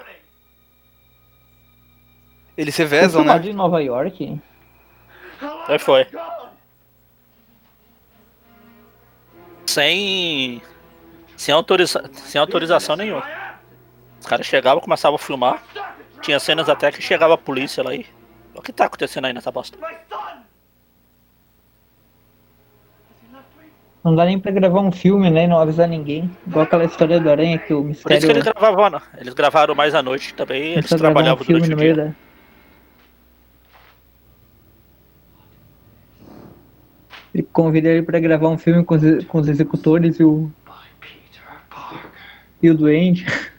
[2.56, 3.38] Eles se vezam, né?
[3.46, 4.40] em Nova York?
[5.68, 6.04] Aí foi.
[9.66, 10.60] Sem.
[11.36, 12.10] Sem, autoriza...
[12.14, 13.24] sem autorização nenhuma.
[14.18, 15.62] Os caras chegavam, começavam a filmar.
[16.22, 18.04] Tinha cenas até que chegava a polícia lá e.
[18.52, 19.78] O que tá acontecendo aí nessa bosta?
[19.78, 20.38] My son!
[24.04, 25.44] Não dá nem pra gravar um filme, né?
[25.44, 26.30] E não avisar ninguém.
[26.46, 28.20] Igual aquela história do Aranha que o Por isso mistério.
[28.26, 29.00] que eles gravavam, não.
[29.18, 30.72] Eles gravaram mais à noite também.
[30.74, 32.04] Eles gravar um trabalhavam filme durante o no meio dia.
[32.06, 32.28] da.
[37.34, 40.50] Ele convida ele pra gravar um filme com os, com os executores e o,
[42.62, 43.26] e o doente.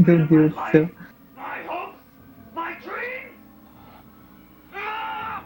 [0.00, 0.82] Meu put in Deus do my céu.
[0.82, 0.94] life?
[1.36, 1.96] My hopes?
[2.54, 3.34] My dreams?
[4.74, 5.44] Ah!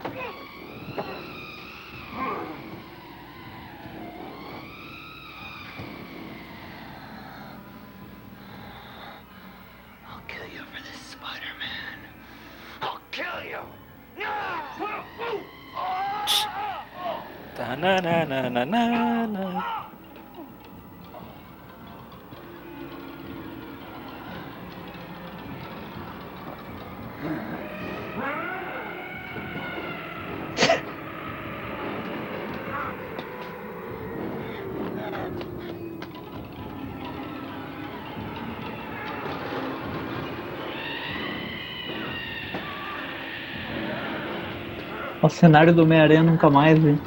[45.25, 46.99] O cenário do Homem-Aranha nunca mais, velho.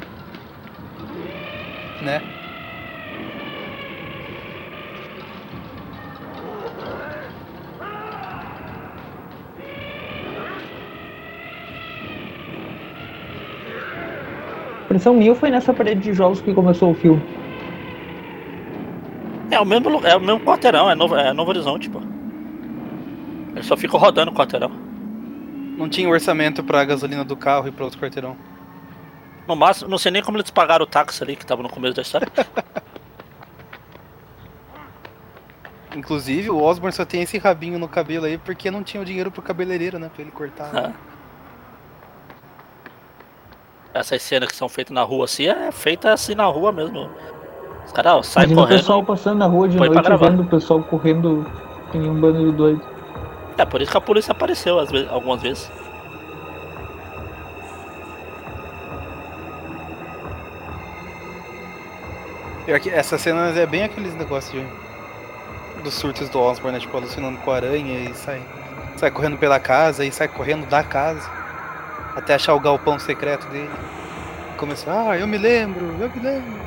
[2.01, 2.21] né?
[14.83, 17.23] Impressão minha foi nessa parede de jogos que começou o filme.
[19.49, 22.01] É o mesmo, é o mesmo quarteirão, é Novo, é Novo Horizonte, pô.
[23.55, 24.88] Ele só fica rodando o quarteirão.
[25.79, 28.35] Não tinha orçamento pra gasolina do carro e pra outro quarteirão.
[29.47, 31.95] No máximo, não sei nem como eles pagaram o táxi ali que tava no começo
[31.95, 32.27] da história.
[35.95, 39.31] Inclusive, o Osborn só tem esse rabinho no cabelo aí porque não tinha o dinheiro
[39.31, 40.11] pro cabeleireiro, né?
[40.13, 40.69] Pra ele cortar.
[40.75, 40.91] Ah.
[43.93, 47.09] Essas cenas que são feitas na rua assim, é feita assim na rua mesmo.
[47.85, 48.79] Os caras saem Imagina o correndo.
[48.79, 51.49] pessoal passando na rua de noite vendo o pessoal correndo
[51.93, 52.98] nem um bando de doido.
[53.59, 55.69] É por isso que a polícia apareceu às vezes, algumas vezes.
[62.93, 64.63] Essa cena é bem aqueles negócios
[65.83, 66.79] dos surtos do Osborn, né?
[66.79, 68.41] Tipo, alucinando com a aranha e sai,
[68.95, 71.29] sai correndo pela casa e sai correndo da casa.
[72.15, 73.69] Até achar o galpão secreto dele.
[74.55, 76.58] Começou, ah, eu me lembro, eu me lembro.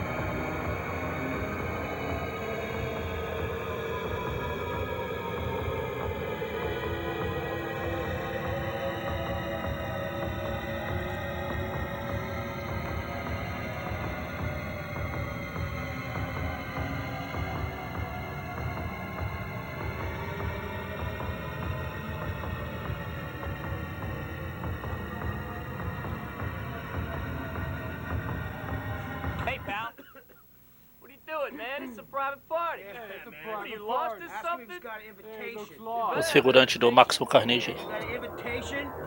[36.32, 37.76] Os figurantes do Máximo Carnage.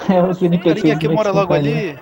[0.07, 1.97] É os A carinha que mora logo ali.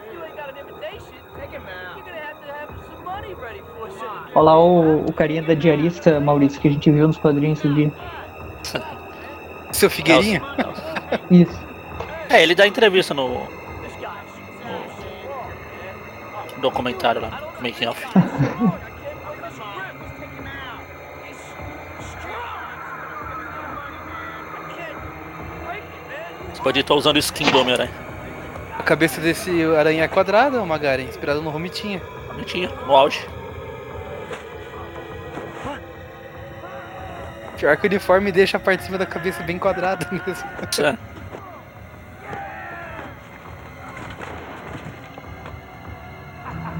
[4.35, 7.73] Olha lá o, o carinha da diarista, Maurício, que a gente viu nos quadrinhos esse
[7.73, 7.89] dia.
[9.71, 10.41] Seu Figueirinha?
[11.31, 11.57] Isso.
[12.29, 13.47] É, ele dá entrevista no man.
[16.59, 18.05] documentário lá, Making Off.
[26.63, 27.91] pode estar usando o skin do Homem-Aranha.
[28.79, 32.01] A cabeça desse aranha é quadrada, Magaren, inspirado no Romitinha.
[32.27, 33.27] Bonitinho, no auge.
[37.57, 40.49] Pior que o uniforme deixa a parte de cima da cabeça bem quadrada mesmo.
[40.79, 40.97] É.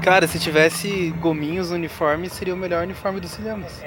[0.02, 3.82] Cara, se tivesse gominhos no uniforme, seria o melhor uniforme dos cinemas.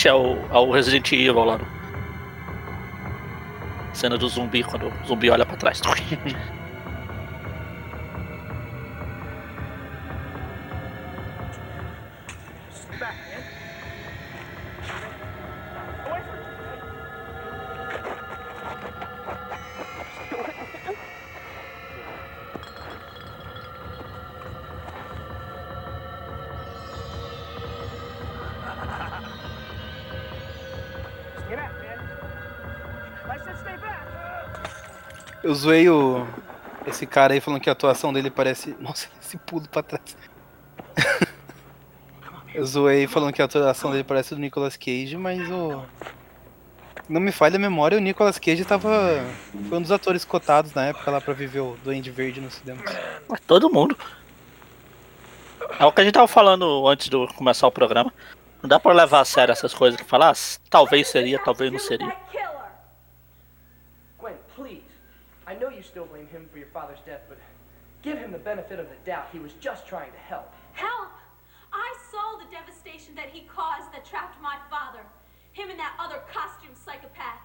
[0.00, 0.08] Get off.
[0.08, 1.58] Esse é o, é o Resident Evil lá.
[1.58, 1.80] no-
[3.92, 5.80] Cena do zumbi, quando o zumbi olha pra trás.
[35.50, 36.24] Eu zoei o.
[36.86, 38.76] Esse cara aí falando que a atuação dele parece.
[38.78, 40.16] Nossa, esse pulo pra trás.
[42.54, 45.82] Eu zoei falando que a atuação dele parece do Nicolas Cage, mas o.
[47.08, 49.24] Não me falha a memória, o Nicolas Cage tava.
[49.68, 52.80] Foi um dos atores cotados na época lá pra viver o Duende Verde no cinema.
[53.28, 53.98] Mas todo mundo.
[55.80, 58.14] É o que a gente tava falando antes de começar o programa.
[58.62, 60.30] Não dá pra levar a sério essas coisas que falar.
[60.30, 62.14] "Ah, talvez seria, talvez não seria.
[65.50, 67.36] I know you still blame him for your father's death, but
[68.02, 69.26] give him the benefit of the doubt.
[69.32, 70.54] He was just trying to help.
[70.74, 71.10] Help!
[71.72, 75.02] I saw the devastation that he caused that trapped my father.
[75.50, 77.42] Him and that other costume psychopath.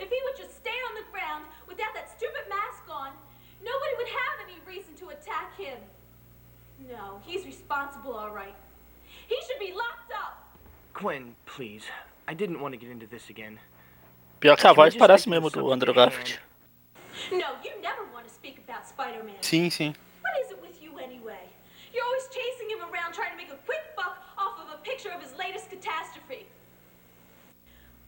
[0.00, 3.12] If he would just stay on the ground without that stupid mask on,
[3.60, 5.76] nobody would have any reason to attack him.
[6.88, 8.56] No, he's responsible, all right.
[9.28, 10.48] He should be locked up.
[10.94, 11.84] Gwen, please.
[12.26, 13.60] I didn't want to get into this again.
[14.40, 16.38] Pior que a voz parece mesmo do Andrew Garfield.
[17.30, 19.36] No, you never want to speak about Spider-Man.
[19.40, 19.94] Sim, sim.
[20.22, 21.48] What is it with you anyway?
[21.92, 25.10] You're always chasing him around trying to make a quick buck off of a picture
[25.14, 26.46] of his latest catastrophe.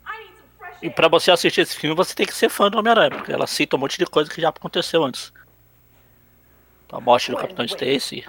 [0.05, 0.95] I need some fresh E air.
[0.95, 3.77] pra você assistir esse filme, você tem que ser fã do Homem-Aranha, porque ela cita
[3.77, 5.33] um monte de coisa que já aconteceu antes.
[6.90, 8.25] A morte do Capitão Stacy.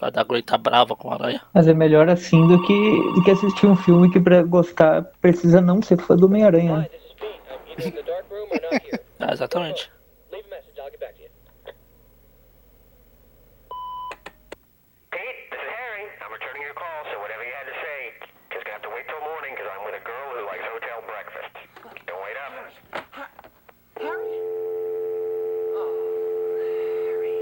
[0.00, 1.42] A da Gwen tá brava com a aranha.
[1.54, 2.72] Mas é melhor assim do que,
[3.14, 6.88] do que assistir um filme que pra gostar precisa não ser fã do Homem-Aranha.
[7.78, 9.90] É, exatamente.
[15.10, 16.08] Pete, this is Harry.
[16.24, 18.14] I'm returning your call, so whatever you had to say,
[18.52, 21.02] just gonna have to wait till morning because I'm with a girl who likes hotel
[21.04, 21.52] breakfast.
[22.06, 22.52] Don't wait up.
[24.00, 24.40] Harry?
[25.76, 25.92] Oh,
[27.04, 27.36] Harry.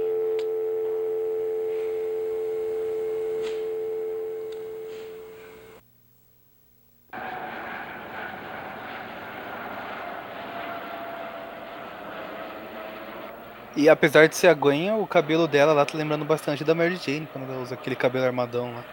[13.77, 16.97] E apesar de ser a Gwen, o cabelo dela lá tá lembrando bastante da Mary
[16.97, 18.85] Jane, quando ela usa aquele cabelo armadão lá.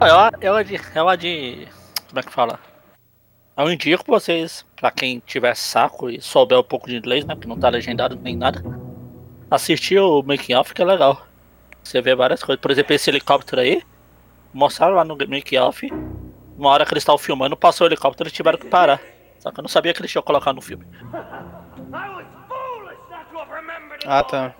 [0.00, 1.68] Ah, Ela, ela, de, ela de.
[2.08, 2.58] Como é que fala?
[3.56, 7.36] Eu indico vocês, pra quem tiver saco e souber um pouco de inglês, né?
[7.36, 8.62] Que não tá legendado nem nada.
[9.50, 11.24] Assistir o making off que é legal.
[11.82, 12.60] Você vê várias coisas.
[12.60, 13.82] Por exemplo, esse helicóptero aí.
[14.52, 15.86] Mostraram lá no making off.
[16.56, 19.00] Uma hora que eles estavam filmando, passou o helicóptero e tiveram que parar.
[19.38, 20.84] Só que eu não sabia que eles tinham colocado no filme.
[21.92, 24.54] I was foolish not to have remembered it Ah, tá.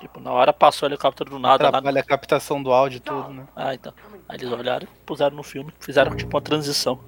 [0.00, 1.70] Tipo, na hora passou o helicóptero do nada lá.
[1.70, 3.46] Trabalha a captação do áudio e tudo, né?
[3.54, 3.92] Ah, então.
[4.28, 5.72] Aí eles olharam puseram no filme.
[5.80, 7.00] Fizeram tipo uma transição.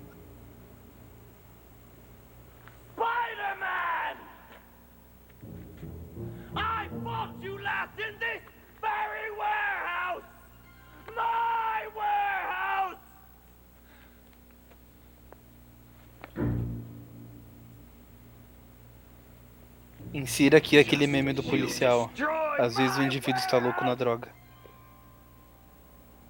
[20.16, 22.10] Insira aqui aquele meme do policial.
[22.58, 24.30] Às vezes o indivíduo está louco na droga.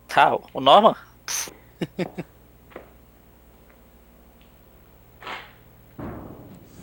[0.09, 0.96] Tá, o Norman?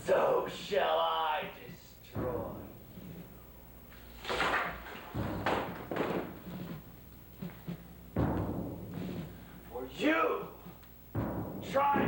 [0.06, 2.56] So shall I destroy.
[9.70, 10.48] For you
[11.70, 12.03] tried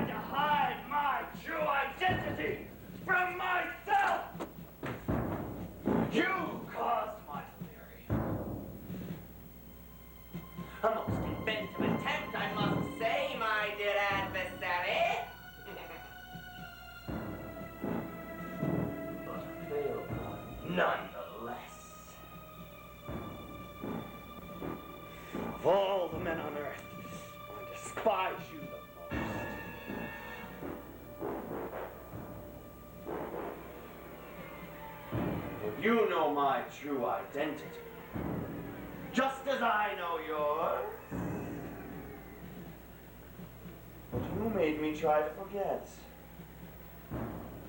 [25.65, 26.83] Of all the men on earth,
[27.49, 30.35] I despise you the most.
[35.61, 37.81] For you know my true identity,
[39.11, 40.85] just as I know yours.
[44.11, 45.89] But you made me try to forget.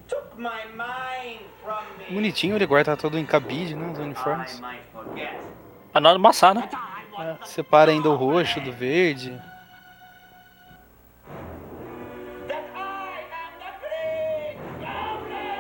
[0.07, 2.15] Took my mind from me.
[2.15, 3.91] Bonitinho, ele guarda todo em cabide, né?
[3.91, 4.61] Os I uniformes.
[4.61, 5.41] might forget.
[5.93, 6.69] Pra não amassar, né?
[7.18, 9.40] É, separa ainda o roxo do verde.
[12.46, 15.57] that I am the Green Goblin!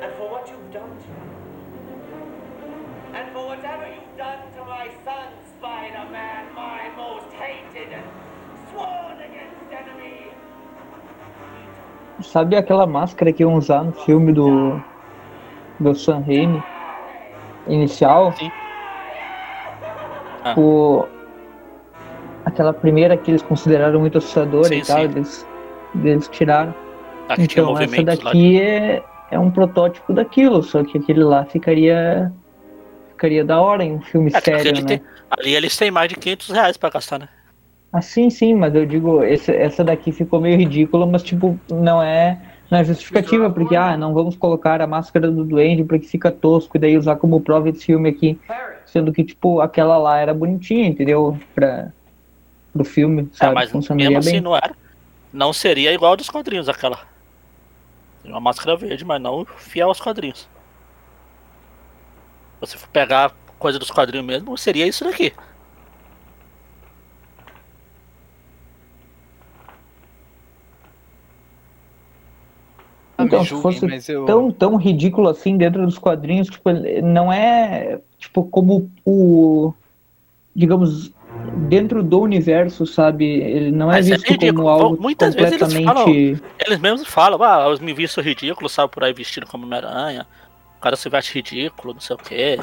[0.00, 1.26] and for what you've done to me.
[3.14, 8.06] And for whatever you've done to my son, Spider-Man, my most hated and
[8.70, 10.30] sworn against enemy.
[12.22, 14.80] Sabe aquela máscara que iam usar no filme do.
[15.80, 16.62] Do Sam Raimi?
[17.68, 18.32] Inicial?
[18.32, 18.50] Sim.
[20.44, 20.54] Ah.
[20.58, 21.06] O,
[22.44, 25.04] aquela primeira que eles consideraram muito assustadora Sim, e tal, sim.
[25.04, 25.46] eles,
[26.04, 26.74] eles tiraram.
[27.28, 32.32] Aqui tinha Então, essa daqui é, é um protótipo daquilo, só que aquele lá ficaria.
[33.10, 34.82] Ficaria da hora em um filme É, sério, né?
[34.82, 37.28] tem- ali eles têm mais de 500 reais pra gastar, né?
[37.90, 42.02] Ah, sim, sim, mas eu digo, esse- essa daqui ficou meio ridícula, mas tipo, não
[42.02, 42.38] é,
[42.70, 46.76] não é justificativa, porque, ah, não vamos colocar a máscara do Duende porque fica tosco,
[46.76, 48.38] e daí usar como prova esse filme aqui,
[48.84, 51.38] sendo que, tipo, aquela lá era bonitinha, entendeu?
[51.54, 51.92] Pra,
[52.72, 53.54] pro filme, É, sabe?
[53.54, 54.40] mas Funcionaria mesmo assim bem.
[54.40, 54.74] não era.
[55.32, 56.98] Não seria igual a dos quadrinhos aquela.
[58.22, 60.40] Seria Uma máscara verde, mas não fiel aos quadrinhos.
[62.54, 65.32] Se você for pegar coisa dos quadrinhos mesmo, seria isso daqui.
[73.18, 74.26] Então, me se fosse mas eu.
[74.26, 76.70] tão, tão ridículo assim dentro dos quadrinhos, tipo,
[77.02, 79.72] não é tipo como o
[80.54, 81.12] digamos
[81.68, 83.24] dentro do universo, sabe?
[83.24, 84.68] Ele não é Mas é visto como ridículo.
[84.68, 89.04] algo Muitas vezes eles completamente Eles mesmos falam, ah, eu me visto ridículo, sabe, por
[89.04, 90.26] aí vestido como Homem-Aranha.
[90.78, 92.58] O cara se veste ridículo, não sei o quê.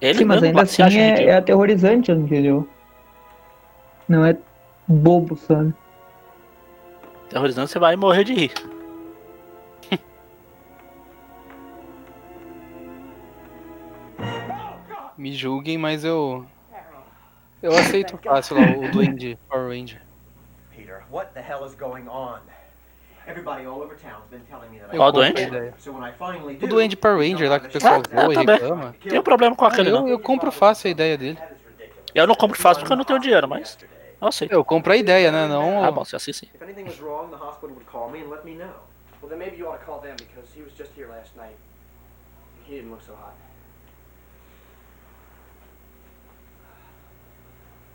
[0.00, 2.68] Ele Sim, mas mesmo ainda assim é, é aterrorizante, entendeu?
[4.08, 4.36] Não é
[4.86, 5.72] bobo, sabe?
[7.28, 8.52] Terrorizando, você vai morrer de rir.
[15.24, 16.44] Me julguem, mas eu.
[17.62, 20.02] Eu aceito fácil lá o Duende Power Ranger.
[20.76, 22.40] Peter, what the hell is going on?
[23.26, 27.58] Everybody all over town's been telling me that I finally O Duende Power Ranger lá
[27.58, 28.94] que o pessoal Ah, voa e reclama.
[29.00, 30.08] Tem um problema com Ah, aquele eu, não.
[30.08, 31.38] eu compro fácil a ideia dele.
[32.14, 33.78] Eu não compro fácil porque eu não tenho dinheiro, mas
[34.20, 34.52] eu aceito.
[34.52, 35.48] Eu compro a ideia, né?
[35.48, 35.82] Não.
[35.82, 36.50] Ah, bom, se assim sim.
[36.54, 38.74] If anything was wrong, the hospital would call me and let me know.
[39.22, 41.56] Well, then maybe you ought to call them because he was just here last night.
[42.66, 43.32] He didn't look so hot.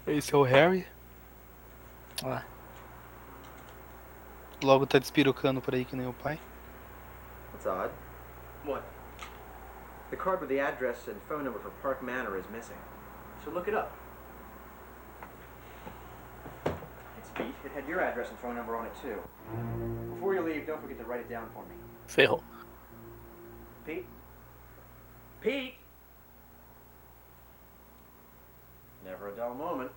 [0.09, 0.87] Esse é o Harry.
[2.25, 2.43] Ah.
[4.63, 6.39] Logo tá despirucando por aí que nem o pai.
[7.51, 7.93] That's odd.
[8.65, 8.83] What?
[10.09, 12.77] The card with the address and phone number for Park Manor is missing.
[13.45, 13.91] So look it up.
[17.19, 17.53] It's Pete.
[17.63, 19.21] It had your address and phone number on it too.
[20.15, 21.75] Before you leave, don't forget to write it down for me.
[22.07, 22.41] Ferrou.
[23.85, 24.07] Pete?
[25.39, 25.78] Pete?
[29.03, 29.91] Never a dull moment.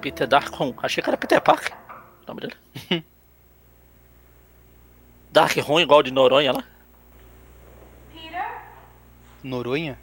[0.00, 0.74] Peter Darkon.
[0.82, 1.76] Achei que era Peter Parker.
[2.22, 2.56] O nome dele.
[5.30, 6.64] Dark ruim igual de Noronha lá.
[8.12, 8.62] Peter?
[9.44, 9.98] Noronha?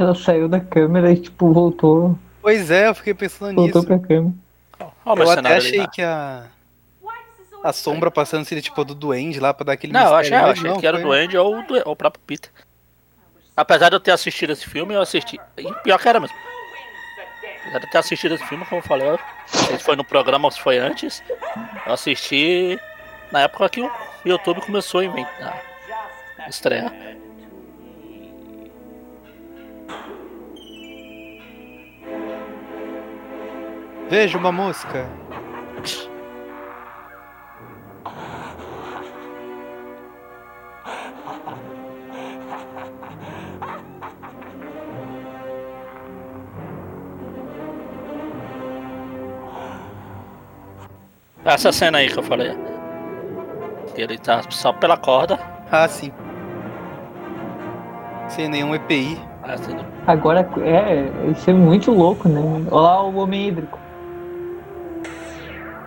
[0.00, 3.86] Ela saiu da câmera e, tipo, voltou, Pois é, eu fiquei pensando voltou nisso.
[3.86, 4.32] pra câmera.
[5.04, 5.86] Olha o Eu até achei né?
[5.92, 6.44] que a.
[7.62, 10.46] A sombra passando seria tipo do duende lá pra dar aquele Não, eu achei, mistério,
[10.46, 12.50] eu achei não, que era o Duende ou o, ou o próprio Peter.
[13.54, 15.38] Apesar de eu ter assistido esse filme, eu assisti.
[15.58, 16.34] E pior que era mesmo.
[17.60, 20.46] Apesar de eu ter assistido esse filme, como eu falei, eu se foi no programa
[20.46, 21.22] ou se foi antes.
[21.86, 22.80] Eu assisti
[23.30, 23.90] na época que o
[24.24, 25.62] YouTube começou a inventar.
[26.38, 26.90] a estrear.
[34.10, 35.06] Veja uma mosca.
[51.44, 52.54] Essa cena aí que eu falei.
[53.94, 55.38] Que ele tá só pela corda.
[55.70, 56.12] Ah, sim.
[58.28, 59.18] Sem nenhum EPI.
[59.44, 59.70] Essa-
[60.06, 62.40] Agora, é, isso é muito louco, né?
[62.70, 63.78] Olha lá o homem hídrico.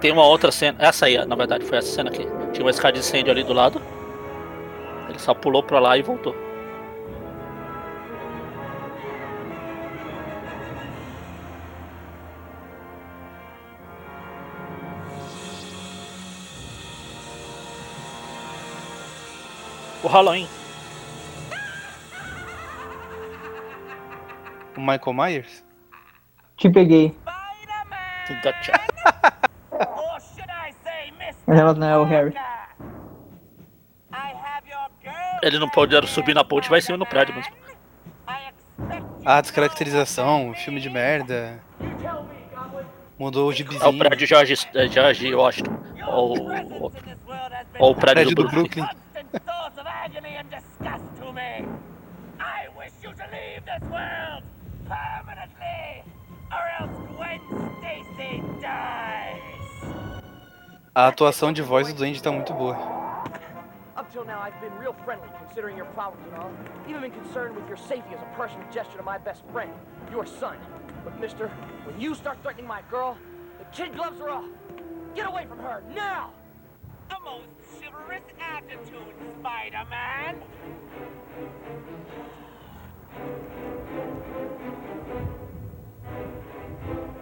[0.04, 0.78] Tem uma outra cena.
[0.82, 2.28] Essa aí, na verdade, foi essa cena aqui.
[2.52, 3.82] Tinha uma escada de incêndio ali do lado.
[5.08, 6.36] Ele só pulou pra lá e voltou.
[20.04, 20.50] O Halloween.
[24.76, 25.64] O Michael Myers?
[26.58, 27.16] Te peguei.
[28.44, 28.74] Gotcha.
[30.14, 32.34] or should I say, Miss Mas ela não é o Harry.
[35.42, 37.54] Ele não pode subir na ponte, vai em cima no prédio mesmo.
[39.26, 41.62] Ah, descaracterização, filme de merda.
[43.20, 43.98] Mudou o É o gibizinho.
[43.98, 45.78] prédio George, é George Washington.
[46.08, 46.38] Ou,
[46.82, 46.92] ou,
[47.80, 48.86] ou o prédio, do, Brooklyn.
[53.04, 54.44] You to leave this world
[54.88, 56.04] permanently,
[56.52, 57.42] or else Gwen
[57.80, 59.23] Stacy dies.
[60.96, 62.78] A atuação de voz do Duende tá muito boa.
[63.98, 66.52] Up till now, I've been real friendly, considering your problems and all.
[66.88, 69.72] Even been concerned with your safety as a personal gesture to my best friend,
[70.12, 70.56] your son.
[71.04, 71.50] But, mister,
[71.84, 73.18] when you start threatening my girl,
[73.58, 74.46] the kid gloves are off.
[75.16, 76.30] Get away from her, now!
[77.10, 77.50] A most
[77.82, 80.36] chivalrous attitude, Spider-Man.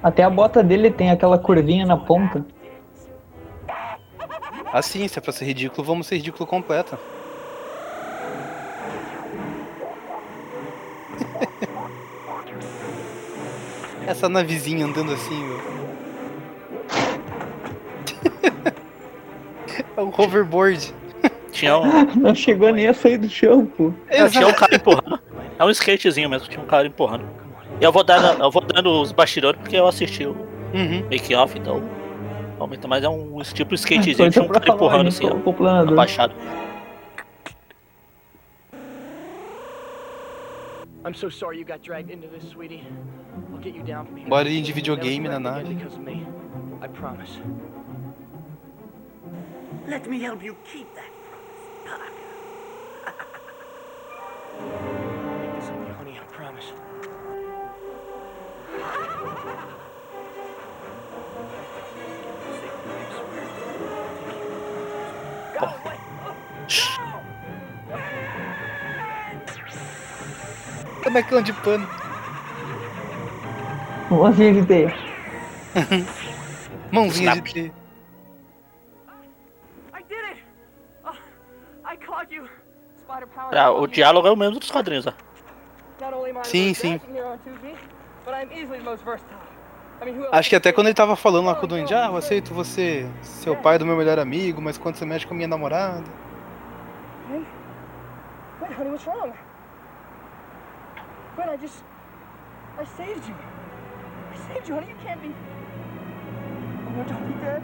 [0.03, 2.45] Até a bota dele tem aquela curvinha na ponta.
[4.74, 6.97] Assim, se é pra ser ridículo, vamos ser ridículo completo.
[14.07, 15.57] Essa navezinha andando assim, meu.
[19.97, 20.93] É um hoverboard.
[21.51, 23.91] Tinha um, Não chegou nem a sair do chão, pô.
[24.17, 25.19] Não, tinha um cara empurrando.
[25.59, 27.26] É um skatezinho mesmo, tinha um cara empurrando.
[27.80, 30.36] E eu vou dando, eu vou dando os bastidores porque eu assisti o
[30.74, 31.03] Uhum.
[31.09, 31.82] make off, então.
[32.62, 36.36] Aumenta, mas é um tipo skatezinho, Coisa tinha um pra cara empurrando assim, ó, abaixado.
[41.03, 42.86] I'm so sorry you got dragged into this, sweetie.
[43.51, 44.30] I'll get you down from here.
[44.30, 45.62] Bora ir de videogame na nave.
[45.62, 46.24] again because of me.
[46.84, 47.39] I promise.
[49.88, 52.14] Let me help you keep that promise, Parker.
[55.41, 56.72] Make this up, honey, I promise.
[71.03, 71.88] Bonecão de pano.
[74.09, 74.95] Mãozinha de teia.
[76.91, 77.47] Mãozinha Snap.
[77.47, 77.74] de it!
[81.03, 81.14] Oh.
[83.51, 85.14] Ah, o diálogo é o mesmo dos quadrinhos, ó.
[86.43, 86.97] Sim, sim.
[86.97, 87.76] dashing hero on 2B,
[88.26, 89.51] but I'm easily the most versatile.
[90.32, 93.08] Acho que até quando ele tava falando lá com o Duende, ah, eu aceito você,
[93.22, 96.04] seu pai do meu melhor amigo, mas quando você mexe com a minha namorada.
[97.30, 97.45] Hey?
[98.62, 99.34] Wait, honey, what's wrong?
[101.36, 101.84] Gwen, I just...
[102.80, 103.36] I saved you.
[104.32, 104.89] I saved you, honey.
[104.89, 105.34] You can't be...
[106.88, 107.62] Oh, no, don't be dead.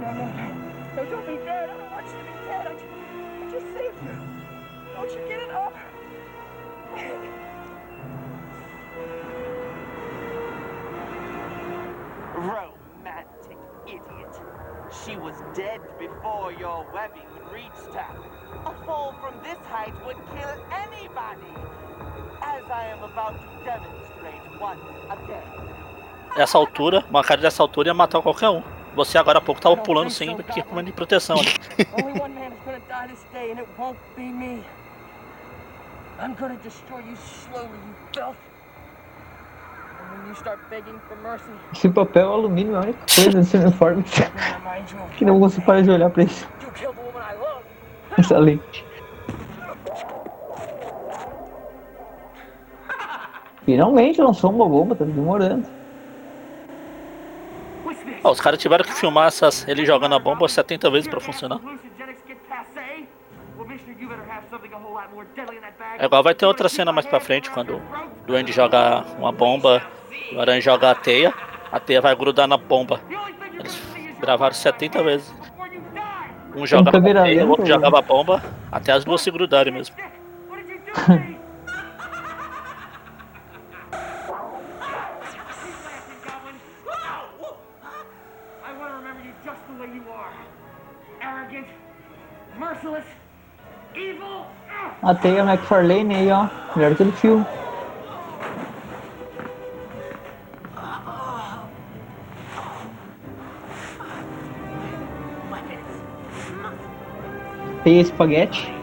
[0.00, 1.02] No, no, no.
[1.02, 1.78] No, don't be dead.
[3.78, 4.16] saved you.
[4.94, 5.74] Don't you get it up?
[12.38, 14.34] Romantic idiot.
[15.04, 18.14] She was dead before your webbing reached her.
[18.64, 21.52] A fall from this height would kill anybody,
[22.42, 24.80] as I am about to demonstrate once
[25.10, 25.42] again.
[26.36, 28.62] Essa altura, uma cara dessa altura ia matar qualquer um.
[28.94, 31.52] Você agora há pouco tava pulando sem equipamento de proteção ali.
[36.20, 38.36] I'm gonna destroy you slowly, you filth.
[38.36, 39.97] And when you start begging for mercy,
[41.72, 44.04] Esse papel alumínio é a única coisa desse uniforme
[45.16, 46.48] que não consigo parar de olhar pra isso.
[48.16, 48.84] Essa lente.
[53.64, 55.68] Finalmente lançou uma bomba, tá demorando.
[58.24, 61.60] Ó, os caras tiveram que filmar essas, ele jogando a bomba 70 vezes pra funcionar.
[65.98, 67.82] É igual vai ter outra cena mais pra frente, quando o
[68.26, 69.82] Duende joga uma bomba,
[70.32, 71.32] o Aranha joga a teia,
[71.70, 73.00] a teia vai grudar na bomba.
[73.58, 73.80] Eles
[74.20, 75.34] gravaram 70 vezes.
[76.54, 78.42] Um jogava a teia, o outro lenta, jogava a bomba,
[78.72, 79.94] até as duas se grudarem mesmo.
[95.02, 96.48] A teia McFarlane aí, ó.
[96.76, 97.46] Melhor que do filme.
[107.88, 108.78] Answer me that!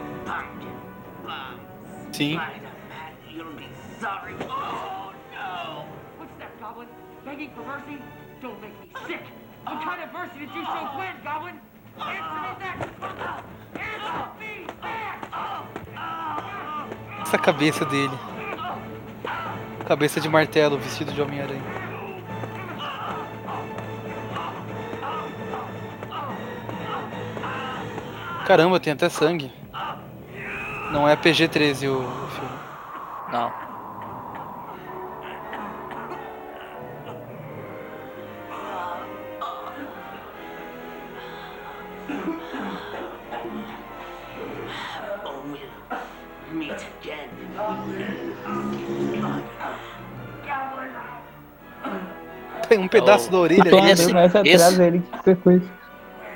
[17.21, 18.17] Essa cabeça dele.
[19.87, 21.84] Cabeça de martelo, vestido de Homem-Aranha.
[28.45, 29.51] Caramba, tem até sangue.
[30.91, 32.59] Não é PG-13 o, o filme.
[33.31, 33.51] Não.
[52.67, 53.91] Tem um pedaço da orelha Então, ali.
[53.91, 55.65] esse- começa atrás esse- dele, qualquer coisa.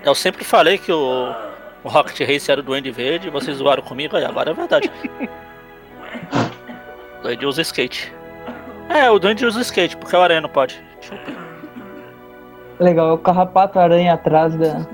[0.03, 1.33] Eu sempre falei que o,
[1.83, 4.91] o Rocket Race era o Duende Verde, vocês zoaram comigo, aí agora é verdade.
[7.19, 8.13] o Duende usa skate.
[8.89, 10.81] É, o Duende usa skate, porque o Aranha não pode.
[12.79, 14.87] Legal, é o carrapato aranha atrás da.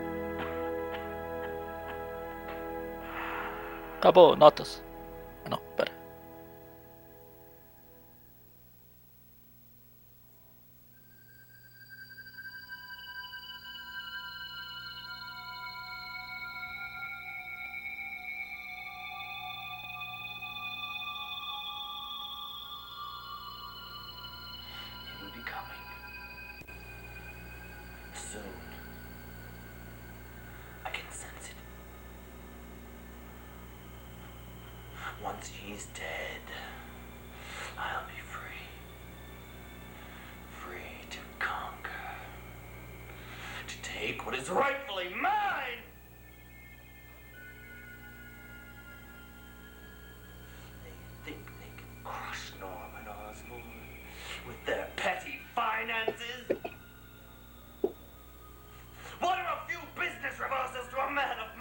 [3.97, 4.83] Acabou, notas.
[5.49, 5.91] Não, pera.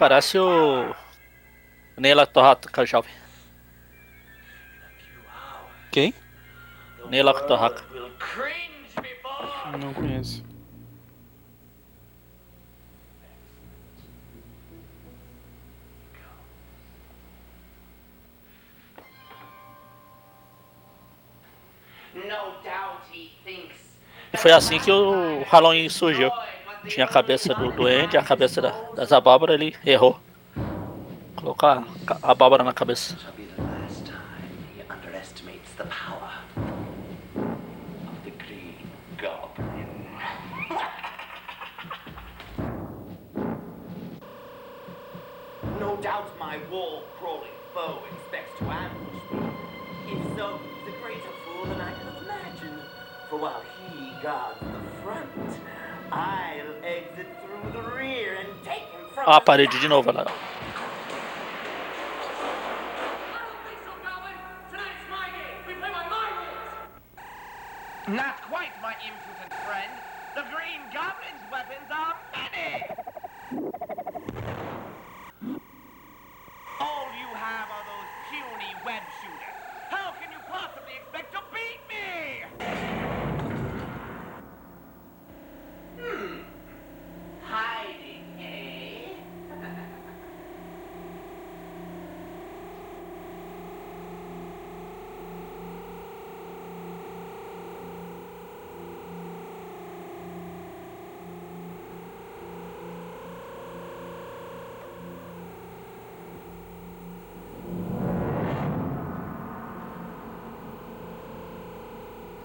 [0.05, 0.95] Parece o.
[1.97, 3.11] Neila Torraca jovem.
[5.91, 6.13] Quem?
[7.09, 7.83] Neila Torraca.
[7.91, 9.79] will cringe before?
[9.79, 10.45] Não conheço.
[22.13, 23.97] No doubt he thinks
[24.35, 26.31] E foi assim que o Halloween surgiu.
[26.89, 30.18] Tinha a cabeça do Duende, a cabeça da- das abóboras, ele errou.
[31.37, 31.82] Colocou a,
[32.22, 33.16] a abóbora na cabeça.
[59.27, 60.27] Ó, a parede de novo, ela.
[68.07, 69.91] Not quite, my impudent friend.
[70.35, 73.04] The Green Goblin's weapons are many!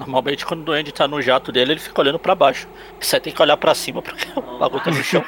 [0.10, 2.68] Normalmente quando o duende tá no jato dele, ele fica olhando pra baixo.
[2.99, 5.24] Você tem que olhar pra cima porque o bagulho tá no chão.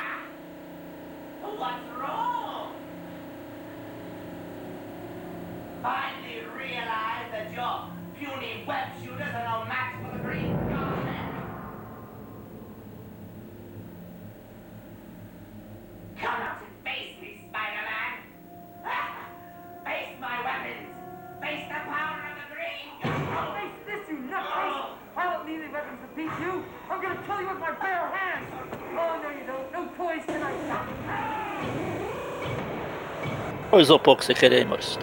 [33.81, 34.99] Ou isopor que você querer aí, Maurício.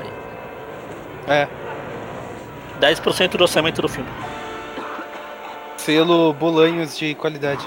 [1.27, 1.43] Aí.
[1.43, 1.49] É.
[2.81, 4.09] 10% do orçamento do filme.
[5.77, 7.67] Selo Bolanhos de qualidade.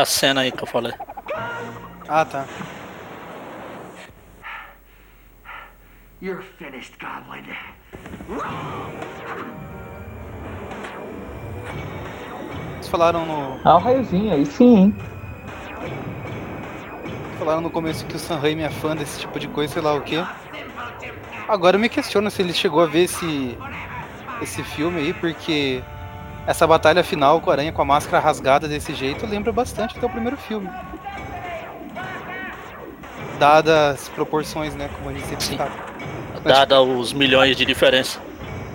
[0.00, 0.94] A cena aí que eu falei.
[2.08, 2.46] Ah, tá.
[6.22, 7.44] You're finished, Goblin.
[12.76, 14.96] Vocês falaram no, Ah, o raiozinho, aí sim, hein?
[17.38, 19.92] falaram no começo que o Sam Raimi é fã desse tipo de coisa, sei lá
[19.94, 20.24] o quê.
[21.46, 23.58] Agora eu me questiono se ele chegou a ver esse,
[24.40, 25.82] esse filme aí, porque
[26.50, 30.04] essa batalha final com a aranha com a máscara rasgada desse jeito lembra bastante até
[30.06, 30.68] o primeiro filme.
[33.38, 34.88] Dadas as proporções, né?
[34.98, 35.70] Como a gente sempre sabe.
[36.44, 38.18] Dada os milhões de diferença.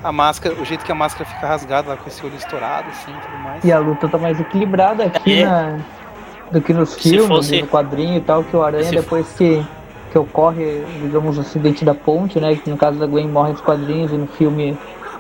[0.04, 3.12] A máscara, o jeito que a máscara fica rasgada lá com esse olho estourado, assim
[3.12, 3.64] e tudo mais.
[3.64, 5.46] E a luta tá mais equilibrada aqui É.
[5.46, 5.80] na,
[6.52, 9.28] do que nos Se filmes, fosse- no quadrinho e tal, que o Aranha, Se depois
[9.34, 9.66] que,
[10.12, 12.56] que ocorre, digamos, o acidente da ponte, né?
[12.56, 14.78] Que no caso da Gwen morre nos quadrinhos e no filme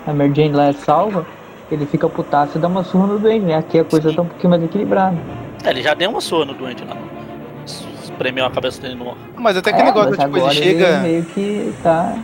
[0.07, 1.25] a Mary Jane lá é salva,
[1.71, 3.55] ele fica putaço e dá uma surra no doente, né?
[3.55, 5.17] Aqui a coisa tá um pouquinho mais equilibrada.
[5.63, 6.95] É, ele já deu uma sua no doente lá.
[8.03, 9.15] Espremeu a cabeça dele no ar.
[9.35, 10.99] Mas até que É, negócio, mas tipo, ele chega.
[10.99, 12.17] meio que tá,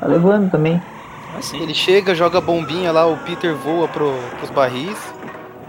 [0.00, 0.80] tá levando também.
[1.36, 4.98] Assim, Ele chega, joga a bombinha lá, o Peter voa pro, pros barris.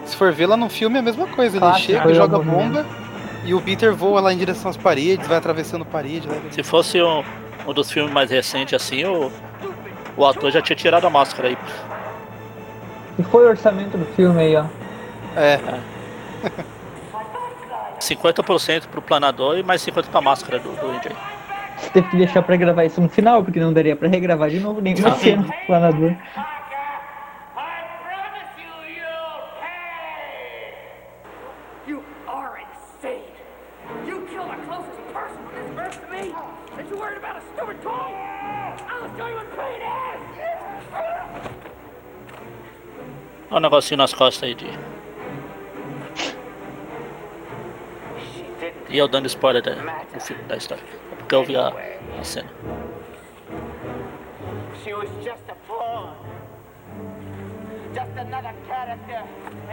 [0.06, 1.58] Se for ver lá no filme é a mesma coisa.
[1.58, 2.86] Ele Clássico, chega, joga bomba
[3.46, 6.28] e o Peter voa lá em direção às paredes, vai atravessando parede.
[6.28, 6.36] Lá.
[6.50, 7.24] se fosse um,
[7.68, 9.32] um dos filmes mais recentes assim, o,
[10.18, 11.58] o ator já tinha tirado a máscara aí.
[13.20, 14.64] E foi o orçamento do filme aí, ó.
[15.36, 15.60] É,
[18.00, 21.16] 50% pro planador e mais 50% pra máscara do doente aí.
[21.78, 24.60] Você teve que deixar pra gravar isso no final, porque não daria pra regravar de
[24.60, 26.14] novo nenhuma cena do planador.
[43.52, 44.68] Olha negocinho nas costas aí de.
[48.90, 50.84] E eu dando spoiler da, do filme, da história.
[51.12, 51.70] É porque eu vi a,
[52.20, 52.50] a cena.
[54.84, 55.56] She was just a.
[57.92, 59.24] Just another character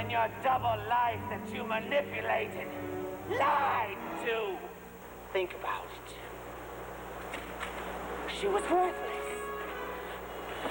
[0.01, 2.69] in your double life that you manipulated.
[5.33, 6.15] Think about it.
[8.41, 9.29] She was worthless.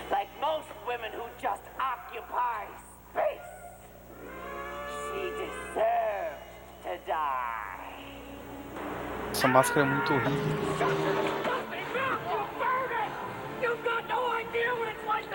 [0.09, 2.65] Like most women who just occupy
[3.15, 3.51] space.
[5.07, 6.43] She deserved
[6.83, 7.63] to die.
[9.31, 10.55] Essa máscara é muito horrível.
[13.61, 15.25] You've got no idea what it's like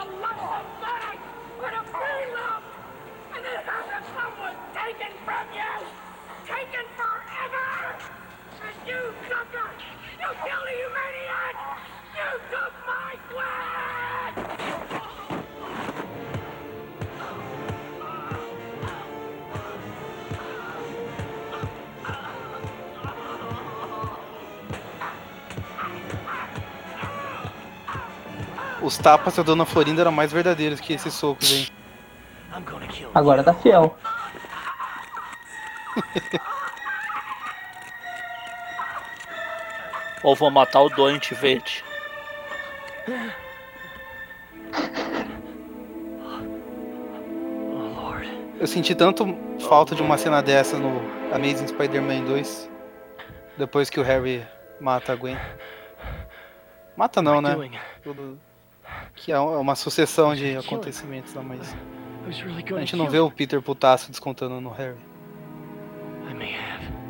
[28.82, 31.68] Os tapas da Dona Florinda eram mais verdadeiros que esses socos aí.
[33.14, 33.96] Agora tá fiel.
[40.22, 41.82] Ou vou matar o doente verde.
[48.58, 49.24] Eu senti tanto
[49.68, 51.00] falta de uma cena dessa no
[51.34, 52.70] Amazing Spider-Man 2.
[53.56, 54.46] Depois que o Harry
[54.78, 55.36] mata a Gwen.
[56.96, 57.56] Mata não, né?
[58.02, 58.38] Tudo-
[59.14, 61.76] Que é uma sucessão de acontecimentos lá, mas.
[62.26, 64.98] A gente não vê o Peter putaço descontando no Harry.
[66.30, 67.00] I may have.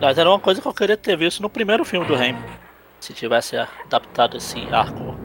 [0.00, 2.38] Mas era uma coisa que eu queria ter visto no primeiro filme do Raimi.
[3.00, 5.16] Se tivesse adaptado esse arco.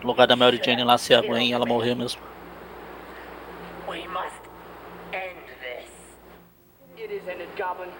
[0.00, 2.20] No lugar da Mary Jane lá ser a Gwen e ela morrer mesmo.
[3.88, 4.42] We must
[5.12, 5.90] end this.
[6.96, 7.90] It is ended, Goblin.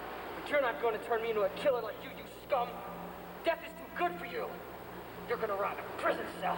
[0.53, 2.69] You're not going to turn me into a killer like you, you scum.
[3.45, 4.45] Death is too good for you.
[5.29, 6.57] You're going to rot in a prison cell.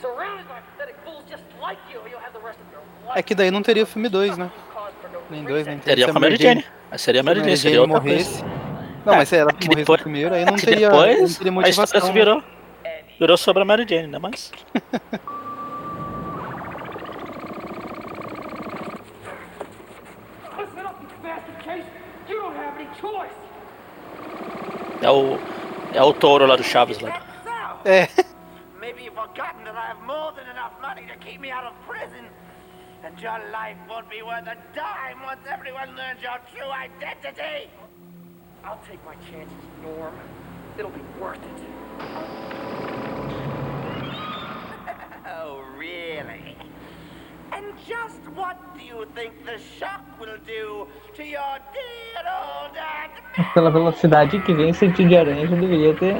[0.00, 3.18] Surrounded by pathetic fools just like you, you'll have the rest of your life.
[3.18, 4.50] É que daí não teria o filme 2, né?
[5.30, 5.84] Nem dois, nem três.
[5.84, 6.64] Teria Se com a Mary Jane.
[6.90, 8.40] Aí seria a Mary Jane, seria outra morresse.
[8.42, 8.56] coisa.
[9.04, 11.38] Não, mas se ela É que morresse depois- primeiro, aí é não teria, não depois
[11.38, 12.00] teria a história motivação.
[12.00, 12.42] se virou.
[13.18, 14.18] Virou sobre a Mary Jane, né?
[14.20, 14.52] Mas.
[25.02, 25.38] É o.
[25.92, 27.22] É o touro lá do Chaves lá.
[27.84, 28.08] É.
[28.80, 31.72] Maybe you've forgotten that I have more than enough money to keep me out of
[31.86, 32.26] prison.
[33.04, 37.70] And your life won't be worth a dime once everyone learns your true identity.
[38.64, 40.14] I'll take my chances, Norm.
[40.78, 41.62] It'll be worth it.
[45.28, 46.56] Oh, really?
[47.66, 50.86] And just what do you think the shock will do
[51.16, 56.16] to your dear old Aunt Pela velocidade que vem, sentido de aranha já deveria ter.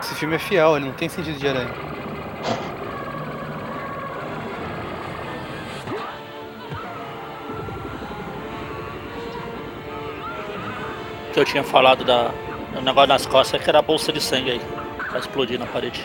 [0.00, 1.70] Esse filme é fiel, ele não tem sentido de aranha.
[11.32, 12.30] Que eu tinha falado da.
[12.76, 14.60] O negócio nas costas que era a bolsa de sangue aí.
[15.08, 16.04] Pra explodir na parede.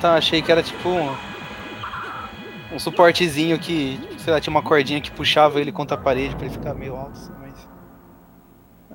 [0.00, 1.16] Tá, achei que era tipo um,
[2.72, 6.44] um suportezinho que, sei lá, tinha uma cordinha que puxava ele contra a parede pra
[6.44, 7.68] ele ficar meio alto, assim, mas.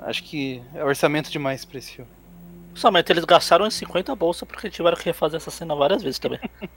[0.04, 2.12] Acho que é orçamento demais pra esse filme.
[2.74, 6.39] Somente eles gastaram uns 50 bolsas porque tiveram que refazer essa cena várias vezes também.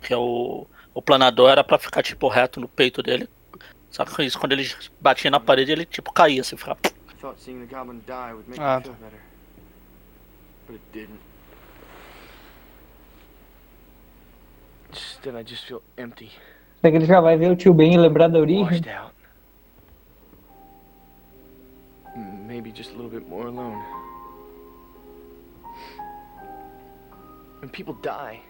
[0.00, 3.28] que é o, o planador era pra ficar tipo reto no peito dele.
[3.90, 4.70] Só que isso, quando ele
[5.00, 6.78] batia na parede, ele tipo caía assim, ficava.
[8.58, 9.37] I
[10.68, 11.20] But it didn't.
[14.92, 16.30] Just then I just feel empty,
[16.82, 18.62] Será que ele já vai ver o tio Ben e lembrar da origem?
[18.62, 19.14] washed out.
[22.46, 23.82] Maybe just a little bit more alone.
[27.60, 28.40] When people die,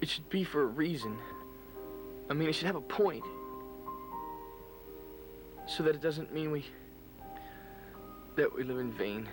[0.00, 1.16] it should be for a reason.
[2.30, 3.24] I mean, it should have a point.
[5.66, 6.64] So that it doesn't mean we.
[8.36, 9.26] That we live in vain.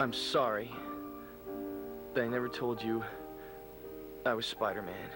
[0.00, 0.70] I'm sorry
[2.14, 3.04] that I never told you
[4.26, 5.10] I was Spider Man.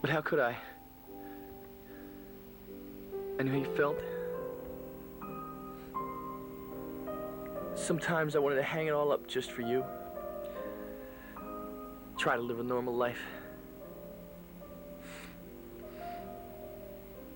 [0.00, 0.56] But how could I?
[3.38, 3.98] I knew how you felt.
[7.76, 9.84] Sometimes I wanted to hang it all up just for you.
[12.18, 13.20] Try to live a normal life.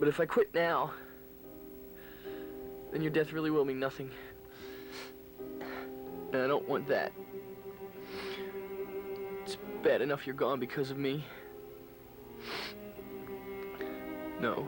[0.03, 0.91] But if I quit now,
[2.91, 4.11] then your death really will mean nothing.
[6.33, 7.13] And I don't want that.
[9.45, 11.25] It's bad enough you're gone because of me.
[14.41, 14.67] No.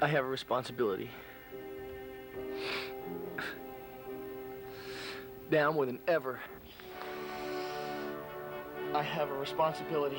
[0.00, 1.08] I have a responsibility.
[5.48, 6.40] Now more than ever.
[8.92, 10.18] I have a responsibility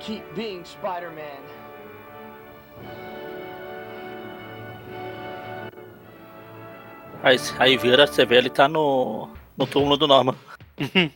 [0.00, 1.42] keep being Spider-Man.
[7.22, 10.34] Aí, aí vira, você vê ele tá no, no túmulo do Norman.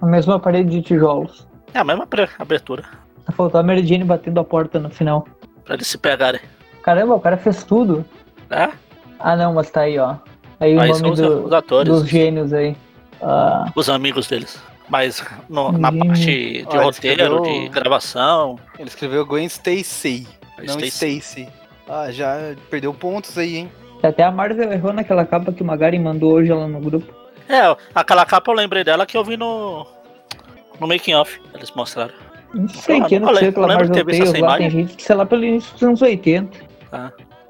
[0.00, 1.46] A mesma parede de tijolos.
[1.72, 2.06] É a mesma
[2.38, 2.84] abertura.
[3.24, 5.26] Só faltou a Mary Jane batendo a porta no final.
[5.64, 6.40] Pra eles se pegarem.
[6.82, 8.04] Caramba, o cara fez tudo.
[8.50, 8.70] É?
[9.18, 10.16] Ah não, mas tá aí, ó.
[10.60, 12.76] Aí Aí o nome do- os atores, dos gênios aí.
[13.22, 14.62] Ah, os amigos deles.
[14.94, 15.98] Mas no- na Hum.
[16.06, 18.56] parte de Ó, roteiro, escreveu- de gravação.
[18.78, 20.24] Ele escreveu Gwen Stacy,
[20.56, 21.18] não Stacy.
[21.18, 21.48] Stacy.
[21.88, 23.72] Ah, já perdeu pontos aí, hein?
[24.04, 27.12] até a Marvel errou naquela capa que o Magari mandou hoje lá no grupo.
[27.48, 29.84] É, aquela capa eu lembrei dela que eu vi no.
[30.78, 31.40] No making off.
[31.54, 32.14] Eles mostraram.
[32.54, 34.70] Não sei Ah, que não lembro de Marvel ter visto Tales essa lá, tem imagem.
[34.86, 36.56] gente que sei lá pelo início dos anos 80.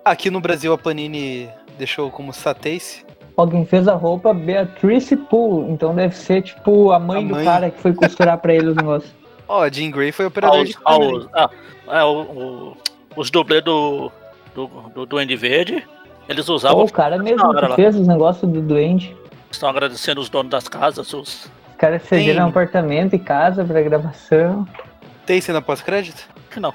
[0.02, 3.03] Aqui no Brasil a Panini deixou como Satace.
[3.36, 7.44] Alguém fez a roupa Beatrice Poole, então deve ser tipo a mãe, A do mãe.
[7.44, 9.12] cara que foi costurar pra ele os negócios.
[9.48, 11.04] Ó, Jean Grey foi operador Aos, de câmera.
[11.04, 11.50] aos, ah,
[11.88, 12.76] é, o, o-
[13.16, 14.10] os dublês do,
[14.54, 15.84] do, do Duende Verde,
[16.28, 16.78] eles usavam.
[16.78, 17.74] Pô, o cara mesmo que lá.
[17.74, 19.16] fez os negócios do Duende.
[19.50, 21.50] Estão agradecendo os donos das casas, os.
[21.74, 24.66] Os caras cederam Tem- um apartamento e casa pra gravação.
[25.26, 26.26] Tem cena pós-crédito?
[26.56, 26.72] Não.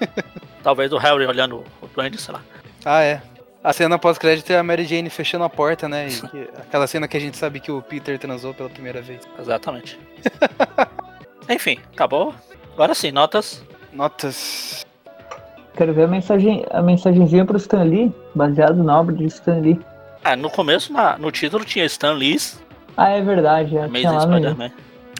[0.62, 2.40] Talvez o Harry olhando o Duende, sei lá.
[2.84, 3.20] Ah, é.
[3.64, 6.08] A cena pós-crédito é a Mary Jane fechando a porta, né?
[6.08, 9.22] E que- aquela cena que a gente sabe que o Peter transou pela primeira vez.
[9.40, 9.98] Exatamente.
[11.48, 12.34] Enfim, acabou.
[12.74, 13.64] Agora sim, notas.
[13.92, 14.84] Notas.
[15.76, 19.80] Quero ver a mensagem, a mensagenzinha pro Stan Lee, baseado na obra de Stan Lee.
[20.22, 22.62] Ah, no começo, na- no título tinha Stan Lee's
[22.96, 24.70] Ah, é verdade, tinha Amazing lá no Spider-Man.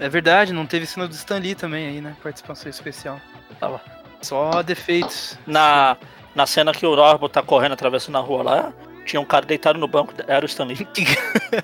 [0.00, 2.14] É verdade, não teve cena do Stan Lee também aí, né?
[2.22, 3.18] Participação especial.
[3.58, 3.80] Tava.
[4.20, 5.38] Só defeitos.
[5.46, 5.96] Na,
[6.34, 8.72] na cena que o Norbo tá correndo, atravessando a rua lá,
[9.04, 10.86] tinha um cara deitado no banco, era o Stan Lee.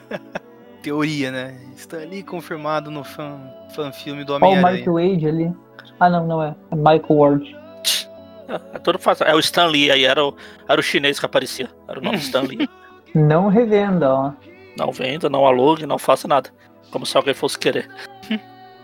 [0.83, 1.59] Teoria, né?
[1.77, 3.41] Stan Lee confirmado no fã,
[3.75, 4.85] fã filme do Olha o Homem-Aranha.
[4.91, 5.53] Wade ali.
[5.99, 6.55] Ah, não, não é.
[6.71, 7.57] É Michael Ward.
[8.49, 9.27] É, é tudo fácil.
[9.27, 10.35] É o Stan Lee, aí era o,
[10.68, 11.68] era o chinês que aparecia.
[11.89, 12.68] Era o nome Stan Lee.
[13.12, 14.33] Não revenda, ó.
[14.79, 16.49] Não venda, não alugue, não faça nada.
[16.93, 17.91] Como se alguém fosse querer.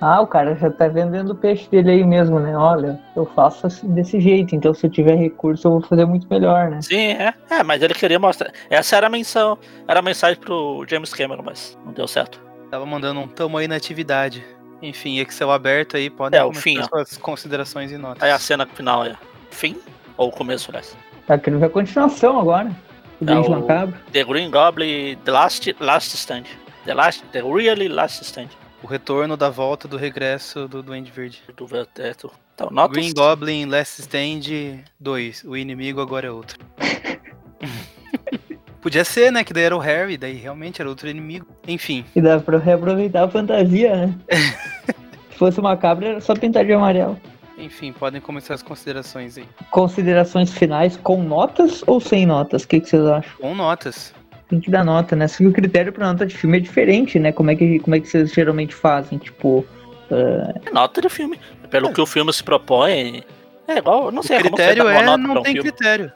[0.01, 2.55] Ah, o cara já tá vendendo o peixe dele aí mesmo, né?
[2.57, 6.26] Olha, eu faço assim, desse jeito, então se eu tiver recurso eu vou fazer muito
[6.28, 6.82] melhor, né?
[6.82, 7.32] Sim, é.
[7.51, 8.53] É, mas ele queria mostrar.
[8.68, 9.59] Essa era a menção.
[9.88, 12.38] Era a mensagem pro James Cameron, mas não deu certo.
[12.70, 14.44] Tava mandando um tamo aí na atividade.
[14.82, 16.82] Enfim, Excel aberto aí, podem É, o fim, ó.
[16.84, 18.22] suas considerações e notas.
[18.22, 19.14] Aí a cena final é
[19.51, 19.76] fim
[20.18, 20.94] ou começo, aliás.
[21.26, 22.70] Tá querendo ver a continuação agora.
[23.18, 23.97] O É o- Macabro.
[24.12, 26.44] The Green Goblin The Last, last Stand.
[26.84, 28.49] The, last, the Really Last Stand.
[28.87, 31.43] O retorno da volta do regresso do Duende Verde.
[31.57, 32.30] Do teto.
[32.55, 32.97] Então, notas.
[32.97, 35.43] Green Goblin Last Stand 2.
[35.43, 36.57] O inimigo agora é outro.
[38.80, 39.43] Podia ser, né?
[39.43, 41.45] Que daí era o Harry, daí realmente era outro inimigo.
[41.66, 44.14] Enfim, E dá pra reaproveitar a fantasia, né?
[45.32, 47.20] Se fosse uma cabra, era só pintar de amarelo.
[47.59, 49.49] enfim, podem começar as considerações aí.
[49.72, 52.62] Considerações finais com notas ou sem notas?
[52.62, 53.32] O que, que vocês acham?
[53.41, 54.14] Com notas.
[54.49, 55.26] Tem que dar nota, né?
[55.26, 57.32] Só que o critério pra nota de filme é diferente, né?
[57.32, 59.18] Como é que, como é que vocês geralmente fazem?
[59.18, 59.66] Tipo,
[60.11, 61.38] É nota de filme.
[61.70, 63.24] Pelo que o filme se propõe.
[63.66, 65.55] É igual, não O sei como você critério dá uma é, nota não um tem
[65.55, 65.70] filme.
[65.72, 66.12] critério.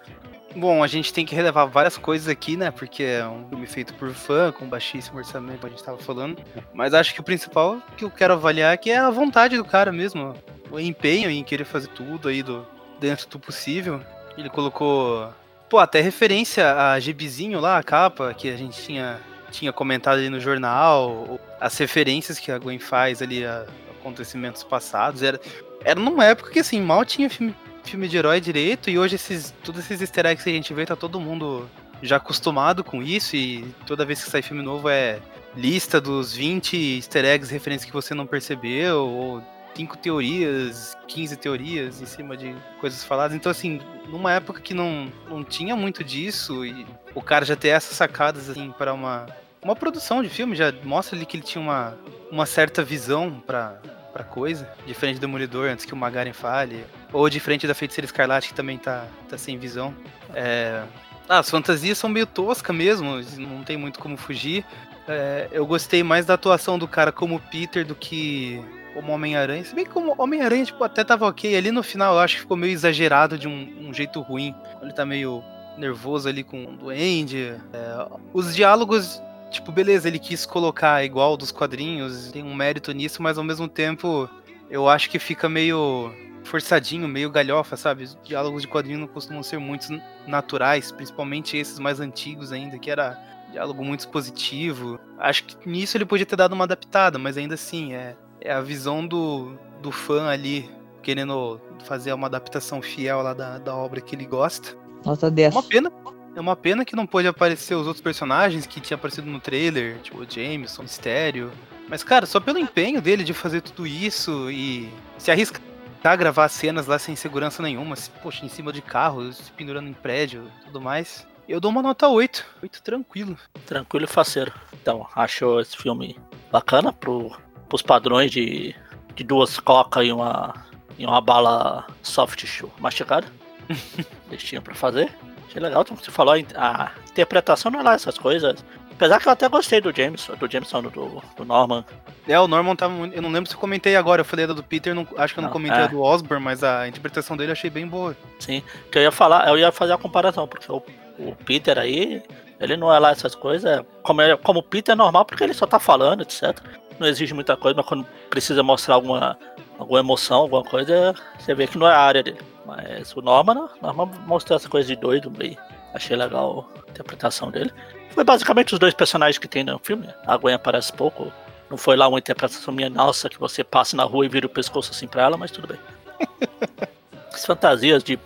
[0.54, 2.70] Bom, a gente tem que relevar várias coisas aqui, né?
[2.70, 6.38] Porque é um filme feito por fã, com baixíssimo orçamento, como a gente tava falando.
[6.72, 9.92] Mas acho que o principal que eu quero avaliar aqui é a vontade do cara
[9.92, 10.34] mesmo.
[10.70, 12.66] O empenho em querer fazer tudo aí do,
[13.00, 14.00] dentro do possível.
[14.36, 15.28] Ele colocou,
[15.70, 19.20] pô, até referência a gibizinho lá, a capa, que a gente tinha,
[19.52, 21.40] tinha comentado ali no jornal.
[21.60, 23.64] As referências que a Gwen faz ali a
[24.00, 25.22] acontecimentos passados.
[25.22, 25.40] Era,
[25.84, 29.54] era numa época que, assim, mal tinha filme filme de herói direito e hoje esses
[29.64, 31.68] todos esses easter eggs que a gente vê tá todo mundo
[32.02, 35.18] já acostumado com isso e toda vez que sai filme novo é
[35.56, 39.42] lista dos 20 easter eggs referências que você não percebeu ou
[39.74, 43.36] cinco teorias, 15 teorias em cima de coisas faladas.
[43.36, 47.68] Então assim, numa época que não, não tinha muito disso e o cara já ter
[47.68, 49.26] essas sacadas assim para uma
[49.62, 51.96] uma produção de filme já mostra ali que ele tinha uma
[52.30, 53.80] uma certa visão para
[54.12, 58.48] pra coisa, diferente do Demolidor, antes que o Magaren fale, ou diferente da Feiticeira Escarlate,
[58.48, 59.94] que também tá, tá sem visão.
[60.34, 60.82] É...
[61.28, 64.64] Ah, as fantasias são meio toscas mesmo, não tem muito como fugir.
[65.06, 68.60] É, eu gostei mais da atuação do cara como Peter do que
[68.90, 69.64] como Homem-Aranha.
[69.64, 71.56] Se bem que como Homem-Aranha, tipo, até tava ok.
[71.56, 74.54] Ali no final eu acho que ficou meio exagerado de um, um jeito ruim.
[74.82, 75.42] Ele tá meio
[75.78, 77.54] nervoso ali com o Duende.
[77.72, 79.20] É, os diálogos
[79.50, 83.68] tipo, beleza, ele quis colocar igual dos quadrinhos, tem um mérito nisso, mas ao mesmo
[83.68, 84.30] tempo
[84.70, 86.14] eu acho que fica meio
[86.44, 88.04] forçadinho, meio galhofa, sabe?
[88.04, 92.90] Os diálogos de quadrinho não costumam ser muito naturais, principalmente esses mais antigos ainda, que
[92.90, 93.18] era
[93.52, 94.98] diálogo muito expositivo.
[95.18, 98.60] Acho que nisso ele podia ter dado uma adaptada, mas ainda assim, é, é a
[98.60, 100.70] visão do, do fã ali
[101.02, 104.76] querendo fazer uma adaptação fiel lá da, da obra que ele gosta.
[105.04, 105.54] Nota 10.
[105.54, 105.92] É uma pena.
[106.36, 109.98] É uma pena que não pôde aparecer os outros personagens que tinha aparecido no trailer,
[109.98, 111.50] tipo o Jameson, Mistério.
[111.88, 114.88] Mas, cara, só pelo empenho dele de fazer tudo isso e
[115.18, 115.60] se arriscar
[116.04, 119.88] a gravar cenas lá sem segurança nenhuma, se, poxa, em cima de carro, se pendurando
[119.88, 121.26] em prédio tudo mais.
[121.48, 122.46] Eu dou uma nota 8.
[122.62, 123.36] 8 tranquilo.
[123.66, 124.52] Tranquilo e faceiro.
[124.72, 126.16] Então, achou esse filme
[126.52, 127.36] bacana pro,
[127.70, 128.74] pros padrões de,
[129.14, 130.52] de duas coca e uma,
[130.98, 133.26] e uma bala soft shoe mastigada.
[134.30, 135.10] Eles tinham pra fazer.
[135.48, 138.62] Achei legal, como você falou, a, a interpretação não é lá essas coisas.
[138.90, 141.82] Apesar que eu até gostei do Jameson, do Jameson, do, do Norman.
[142.28, 143.16] É, o Norman tava muito.
[143.16, 145.40] Eu não lembro se eu comentei agora, eu falei da do Peter, não, acho que
[145.40, 145.84] eu não, Não, comentei é.
[145.84, 148.14] a do Osborn, mas a interpretação dele eu achei bem boa.
[148.38, 148.62] Sim,
[148.92, 150.82] que eu ia falar, eu ia fazer a comparação, porque o,
[151.18, 152.22] o Peter aí,
[152.60, 153.82] ele não é lá essas coisas.
[154.02, 156.60] Como, é, como o Peter é normal, porque ele só tá falando, etc.
[157.00, 159.36] Não exige muita coisa, mas quando precisa mostrar alguma,
[159.78, 162.38] alguma emoção, alguma coisa, você vê que não é a área dele.
[162.66, 165.56] Mas o Norman, Norman mostrou essa coisa de doido meio.
[165.94, 167.72] Achei legal a interpretação dele.
[168.10, 170.06] Foi basicamente os dois personagens que tem no filme.
[170.26, 171.32] A Gwen aparece pouco.
[171.70, 174.50] Não foi lá uma interpretação minha, nossa, que você passa na rua e vira o
[174.50, 175.78] pescoço assim pra ela, mas tudo bem.
[177.32, 178.18] As fantasias de.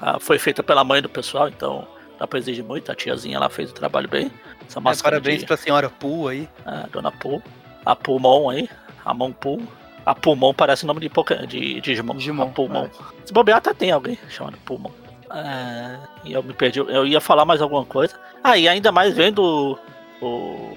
[0.00, 1.88] Ah, foi feita pela mãe do pessoal, então
[2.18, 2.92] dá pra exigir muito.
[2.92, 4.30] A tiazinha lá fez o trabalho bem.
[4.68, 6.48] Essa É, parabéns de, pra senhora Poo aí.
[6.64, 7.42] a dona Poo.
[7.84, 8.68] A Pulmon aí.
[9.04, 9.62] A Mão Pul.
[10.04, 12.16] A Pulmon parece nome de, Poké, de Digimon.
[12.16, 12.88] Digimon, A Pulmon.
[13.24, 14.90] Se bobear, até tem alguém chamado Pulmon.
[15.32, 16.80] É, e eu me perdi.
[16.80, 18.14] Eu ia falar mais alguma coisa.
[18.42, 19.78] Ah, e ainda mais vendo
[20.20, 20.76] o,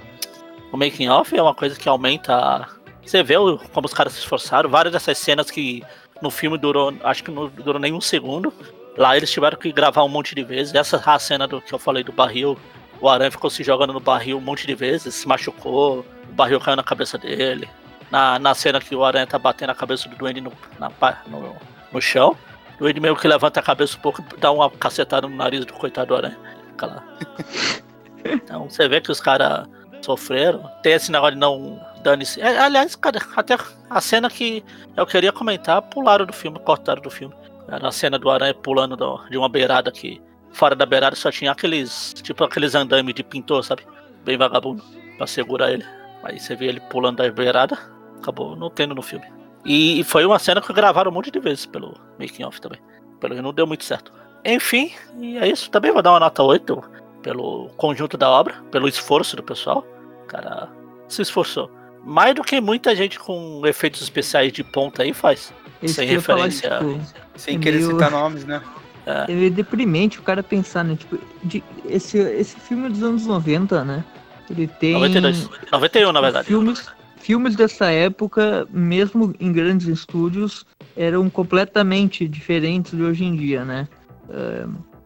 [0.72, 2.68] o making off é uma coisa que aumenta.
[3.06, 4.70] Você vê o- como os caras se esforçaram.
[4.70, 5.84] Várias dessas cenas que
[6.22, 8.54] no filme durou, acho que não durou nem um segundo.
[8.95, 10.74] Lá eles tiveram que gravar um monte de vezes.
[10.76, 12.58] Essa a cena do que eu falei do barril.
[13.01, 16.60] O Aranha ficou se jogando no barril um monte de vezes, se machucou, o barril
[16.60, 17.70] caiu na cabeça dele.
[18.10, 20.92] Na, na cena que o Aranha tá batendo a cabeça do Duende no, na
[21.28, 21.56] no,
[21.92, 22.36] no chão,
[22.76, 25.64] o Duende meio que levanta a cabeça um pouco e dá uma cacetada no nariz
[25.66, 26.38] do coitado do Aranha.
[26.72, 27.04] Fica lá.
[28.26, 29.68] Então você vê que os caras
[30.02, 30.64] sofreram.
[30.82, 32.40] Tem esse negócio de não dane-se.
[32.40, 33.58] É, aliás, cara, até
[33.90, 34.64] a cena que
[34.96, 37.36] eu queria comentar, pularam do filme, cortaram do filme.
[37.68, 40.22] Era a cena do Aranha pulando do- de uma beirada que
[40.54, 43.86] fora da beirada só tinha aqueles, tipo aqueles andames de pintor, sabe?
[44.24, 44.82] Bem vagabundo,
[45.18, 45.86] pra segurar ele.
[46.24, 47.78] Aí você vê ele pulando da beirada,
[48.21, 49.26] acabou não tendo no filme.
[49.65, 52.80] E, foi uma cena que gravaram um monte de vezes pelo making off também.
[53.19, 54.11] Pelo que não deu muito certo.
[54.43, 55.69] Enfim, e é isso.
[55.69, 56.82] Também vou dar uma nota 8
[57.21, 59.86] pelo conjunto da obra, pelo esforço do pessoal.
[60.24, 60.67] O cara
[61.07, 61.71] se esforçou.
[62.03, 65.53] Mais do que muita gente com efeitos especiais de ponta aí faz.
[65.82, 66.78] Esse sem que eu ia falar, referência.
[66.80, 68.61] tipo, Sem é querer meio- citar nomes, né?
[69.05, 69.26] É.
[69.45, 70.95] É deprimente o cara pensar, né?
[70.95, 74.01] Tipo, de- esse, esse filme dos anos 90, né?
[74.50, 74.94] Ele tem.
[74.94, 75.50] 92.
[75.72, 76.48] 91, na verdade.
[76.48, 80.66] Filmes, filmes dessa época, mesmo em grandes estúdios,
[80.96, 83.88] eram completamente diferentes de hoje em dia, né?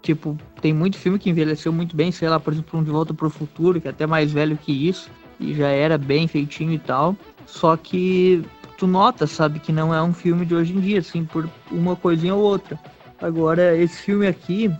[0.01, 3.13] Tipo, tem muito filme que envelheceu muito bem, sei lá, por exemplo, um De Volta
[3.13, 5.09] pro Futuro, que é até mais velho que isso,
[5.39, 7.15] e já era bem feitinho e tal.
[7.45, 8.41] Só que
[8.77, 11.95] tu nota, sabe, que não é um filme de hoje em dia, assim, por uma
[11.95, 12.79] coisinha ou outra.
[13.21, 14.71] Agora, esse filme aqui,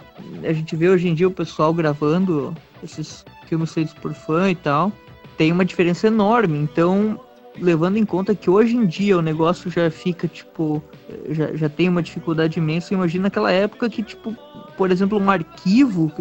[0.44, 4.56] a gente vê hoje em dia o pessoal gravando esses filmes feitos por fã e
[4.56, 4.92] tal,
[5.38, 6.58] tem uma diferença enorme.
[6.58, 7.20] Então,
[7.60, 10.84] levando em conta que hoje em dia o negócio já fica, tipo,
[11.30, 14.36] já, já tem uma dificuldade imensa, imagina naquela época que, tipo,
[14.76, 16.12] por exemplo, um arquivo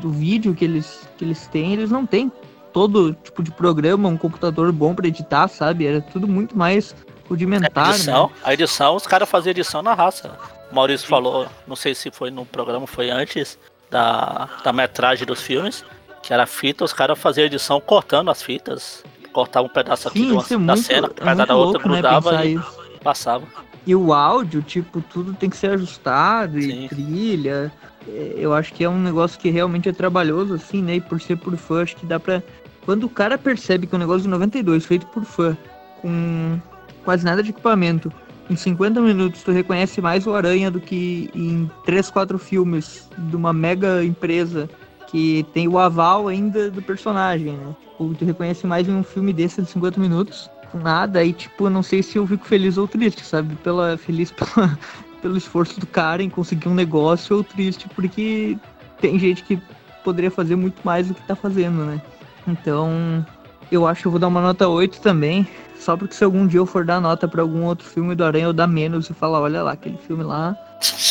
[0.00, 2.30] do vídeo que eles, que eles têm, eles não têm
[2.72, 5.86] todo tipo de programa, um computador bom para editar, sabe?
[5.86, 6.94] Era tudo muito mais
[7.28, 8.32] rudimentar, A edição, né?
[8.44, 10.36] a edição, os caras faziam edição na raça.
[10.70, 13.58] O Maurício falou, não sei se foi no programa, foi antes
[13.90, 15.84] da, da metragem dos filmes,
[16.22, 19.02] que era fita, os caras faziam edição cortando as fitas,
[19.32, 21.54] cortavam um pedaço aqui Sim, de uma- é da muito- cena, é pedaço muito da
[21.56, 22.78] outra, louco, né, grudava pensar e isso.
[23.02, 23.44] passava.
[23.86, 27.72] E o áudio, tipo, tudo tem que ser ajustado e trilha.
[28.06, 30.96] É, Eu acho que é um negócio que realmente é trabalhoso, assim, né?
[30.96, 32.42] E por ser por fã, acho que dá pra.
[32.84, 35.56] Quando o cara percebe que é um negócio de 92, feito por fã,
[36.00, 36.58] com
[37.04, 38.12] quase nada de equipamento,
[38.50, 43.36] em 50 minutos tu reconhece mais o Aranha do que em 3, 4 filmes de
[43.36, 44.68] uma mega empresa
[45.12, 47.76] que tem o aval ainda do personagem, né?
[47.90, 51.82] Tipo, tu reconhece mais em um filme desse de 50 minutos nada, aí tipo, não
[51.82, 53.54] sei se eu fico feliz ou triste, sabe?
[53.56, 54.78] Pela, feliz pela,
[55.20, 58.56] pelo esforço do cara em conseguir um negócio ou triste porque
[58.98, 59.60] tem gente que
[60.02, 62.00] poderia fazer muito mais do que tá fazendo, né?
[62.48, 63.24] Então,
[63.70, 65.46] eu acho que eu vou dar uma nota 8 também,
[65.78, 68.46] só porque se algum dia eu for dar nota pra algum outro filme do Aranha,
[68.46, 70.56] eu dar menos e falar, olha lá, aquele filme lá,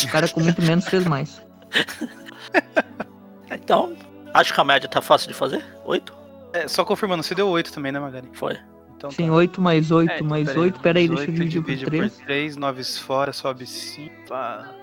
[0.04, 1.40] o cara com muito menos fez mais.
[3.62, 3.94] Então,
[4.34, 5.62] Acho que a média tá fácil de fazer.
[5.84, 6.12] 8?
[6.54, 8.28] É, só confirmando, você deu 8 também, né, Magari?
[8.32, 8.56] Foi.
[8.96, 10.80] Então, Sim, 8 mais 8 É, mais peraí, 8.
[10.80, 12.16] Pera aí, deixa eu 18 dividir por divide 3.
[12.24, 14.12] 3, 9 fora, sobe 5.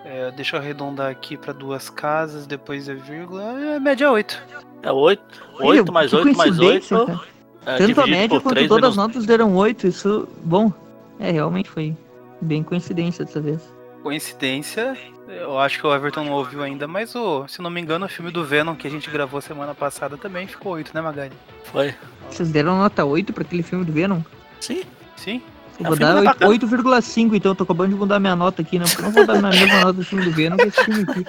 [0.03, 3.43] É, deixa eu arredondar aqui pra duas casas, depois é vírgula.
[3.75, 4.43] É média 8.
[4.83, 5.23] É 8.
[5.55, 6.59] Olha, 8 mais que 8 mais 8.
[6.59, 7.19] coincidência, cara.
[7.65, 9.87] é, Tanto a média por quanto 3 todas as notas deram 8.
[9.87, 10.71] Isso, bom,
[11.17, 11.95] é, realmente foi
[12.41, 13.61] bem coincidência dessa vez.
[14.03, 14.97] Coincidência,
[15.27, 18.09] eu acho que o Everton não ouviu ainda, mas o, se não me engano, o
[18.09, 21.33] filme do Venom que a gente gravou semana passada também ficou 8, né, Magari?
[21.65, 21.93] Foi.
[22.29, 24.21] Vocês deram nota 8 pra aquele filme do Venom?
[24.61, 24.83] Sim.
[25.17, 25.41] Sim.
[25.79, 26.51] Eu É, vou dar é oito- bacana.
[26.51, 29.25] 8,5, então eu tô acabando de mudar minha nota aqui, não, porque eu não vou
[29.27, 31.25] dar na mesma nota do filme do Venom que esse filme aqui.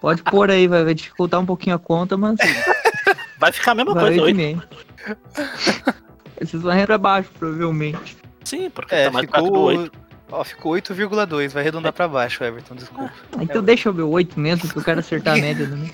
[0.00, 2.36] Pode pôr aí, vai, vai dificultar um pouquinho a conta, mas
[3.40, 4.36] Vai ficar a mesma vai coisa, 8.
[4.36, 4.62] 8,5.
[6.40, 8.16] Vocês vão pra baixo, provavelmente.
[8.44, 9.92] Sim, porque É, tá mais perto do ficou, 8.
[10.30, 13.12] Ó, ficou 8,2, vai arredondar pra baixo, Everton, desculpa.
[13.40, 15.92] Então deixa eu ver o 8 mesmo, que eu quero acertar a média também.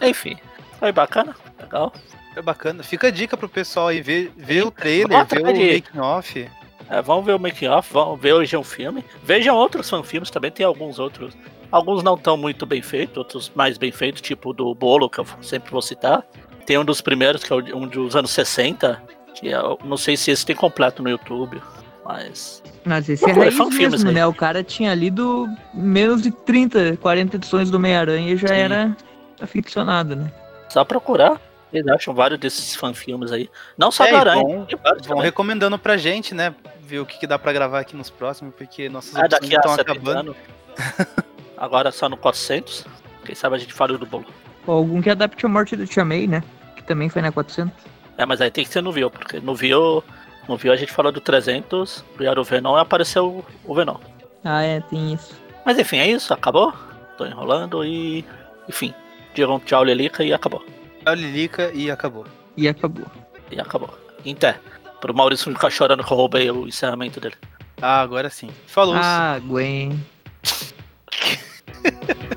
[0.08, 0.36] Enfim,
[0.78, 1.92] foi bacana, legal.
[2.34, 2.82] É bacana.
[2.82, 5.74] Fica a dica pro pessoal aí ver, ver o trailer, Bota ver o aí.
[5.74, 6.48] making off.
[6.88, 9.02] É, vamos ver o making off, vamos ver hoje um filme.
[9.24, 11.34] Vejam outros fanfilmes também, tem alguns outros.
[11.72, 15.18] Alguns não tão muito bem feitos, outros mais bem feitos, tipo o do Bolo, que
[15.18, 16.24] eu sempre vou citar.
[16.64, 19.02] Tem um dos primeiros, que é um dos anos 60,
[19.34, 21.60] que é, eu não sei se esse tem completo no YouTube,
[22.06, 22.62] mas.
[22.84, 24.12] Mas esse é Pô, é raiz aí.
[24.14, 24.26] né?
[24.26, 28.54] O cara tinha lido menos de 30, 40 edições do Meia-Aranha e já Sim.
[28.54, 28.96] era
[29.40, 30.32] aficionado, né?
[30.68, 31.40] Só procurar.
[31.72, 33.50] Eles acham vários desses fanfilmes aí.
[33.76, 34.66] Não só É, do Aranha,
[35.06, 36.54] vão- recomendando pra gente, né?
[36.80, 39.72] Ver o que, que dá pra gravar aqui nos próximos, porque nossas Ah, daqui estão
[39.74, 40.18] 70 acabando.
[40.20, 40.36] anos.
[41.56, 42.84] Agora só no 400.
[43.24, 44.26] Quem sabe a gente fala do bolo.
[44.66, 46.42] Ou algum que adapte a morte do Tia May, né?
[46.76, 47.72] Que também foi na 400.
[48.16, 50.02] É, mas aí tem que ser no View, porque no View,
[50.48, 53.96] não viu, a gente falou do 300, criaram o Venom e apareceu o Venom.
[54.44, 55.34] Ah, é, tem isso.
[55.64, 56.72] Mas enfim, é isso, acabou.
[57.18, 58.24] Tô enrolando e.
[58.68, 58.94] Enfim,
[59.34, 60.64] diram tchau, Lilica e acabou.
[61.02, 62.26] Tchau, Lilica e acabou.
[62.56, 63.06] E acabou.
[63.50, 63.98] E acabou.
[64.24, 64.60] Inter.
[65.00, 67.36] Pro Maurício ficar chorando que eu roubei o encerramento dele.
[67.80, 68.50] Ah, agora sim.
[68.66, 68.94] Falou.
[68.96, 70.00] Ah, Gwen.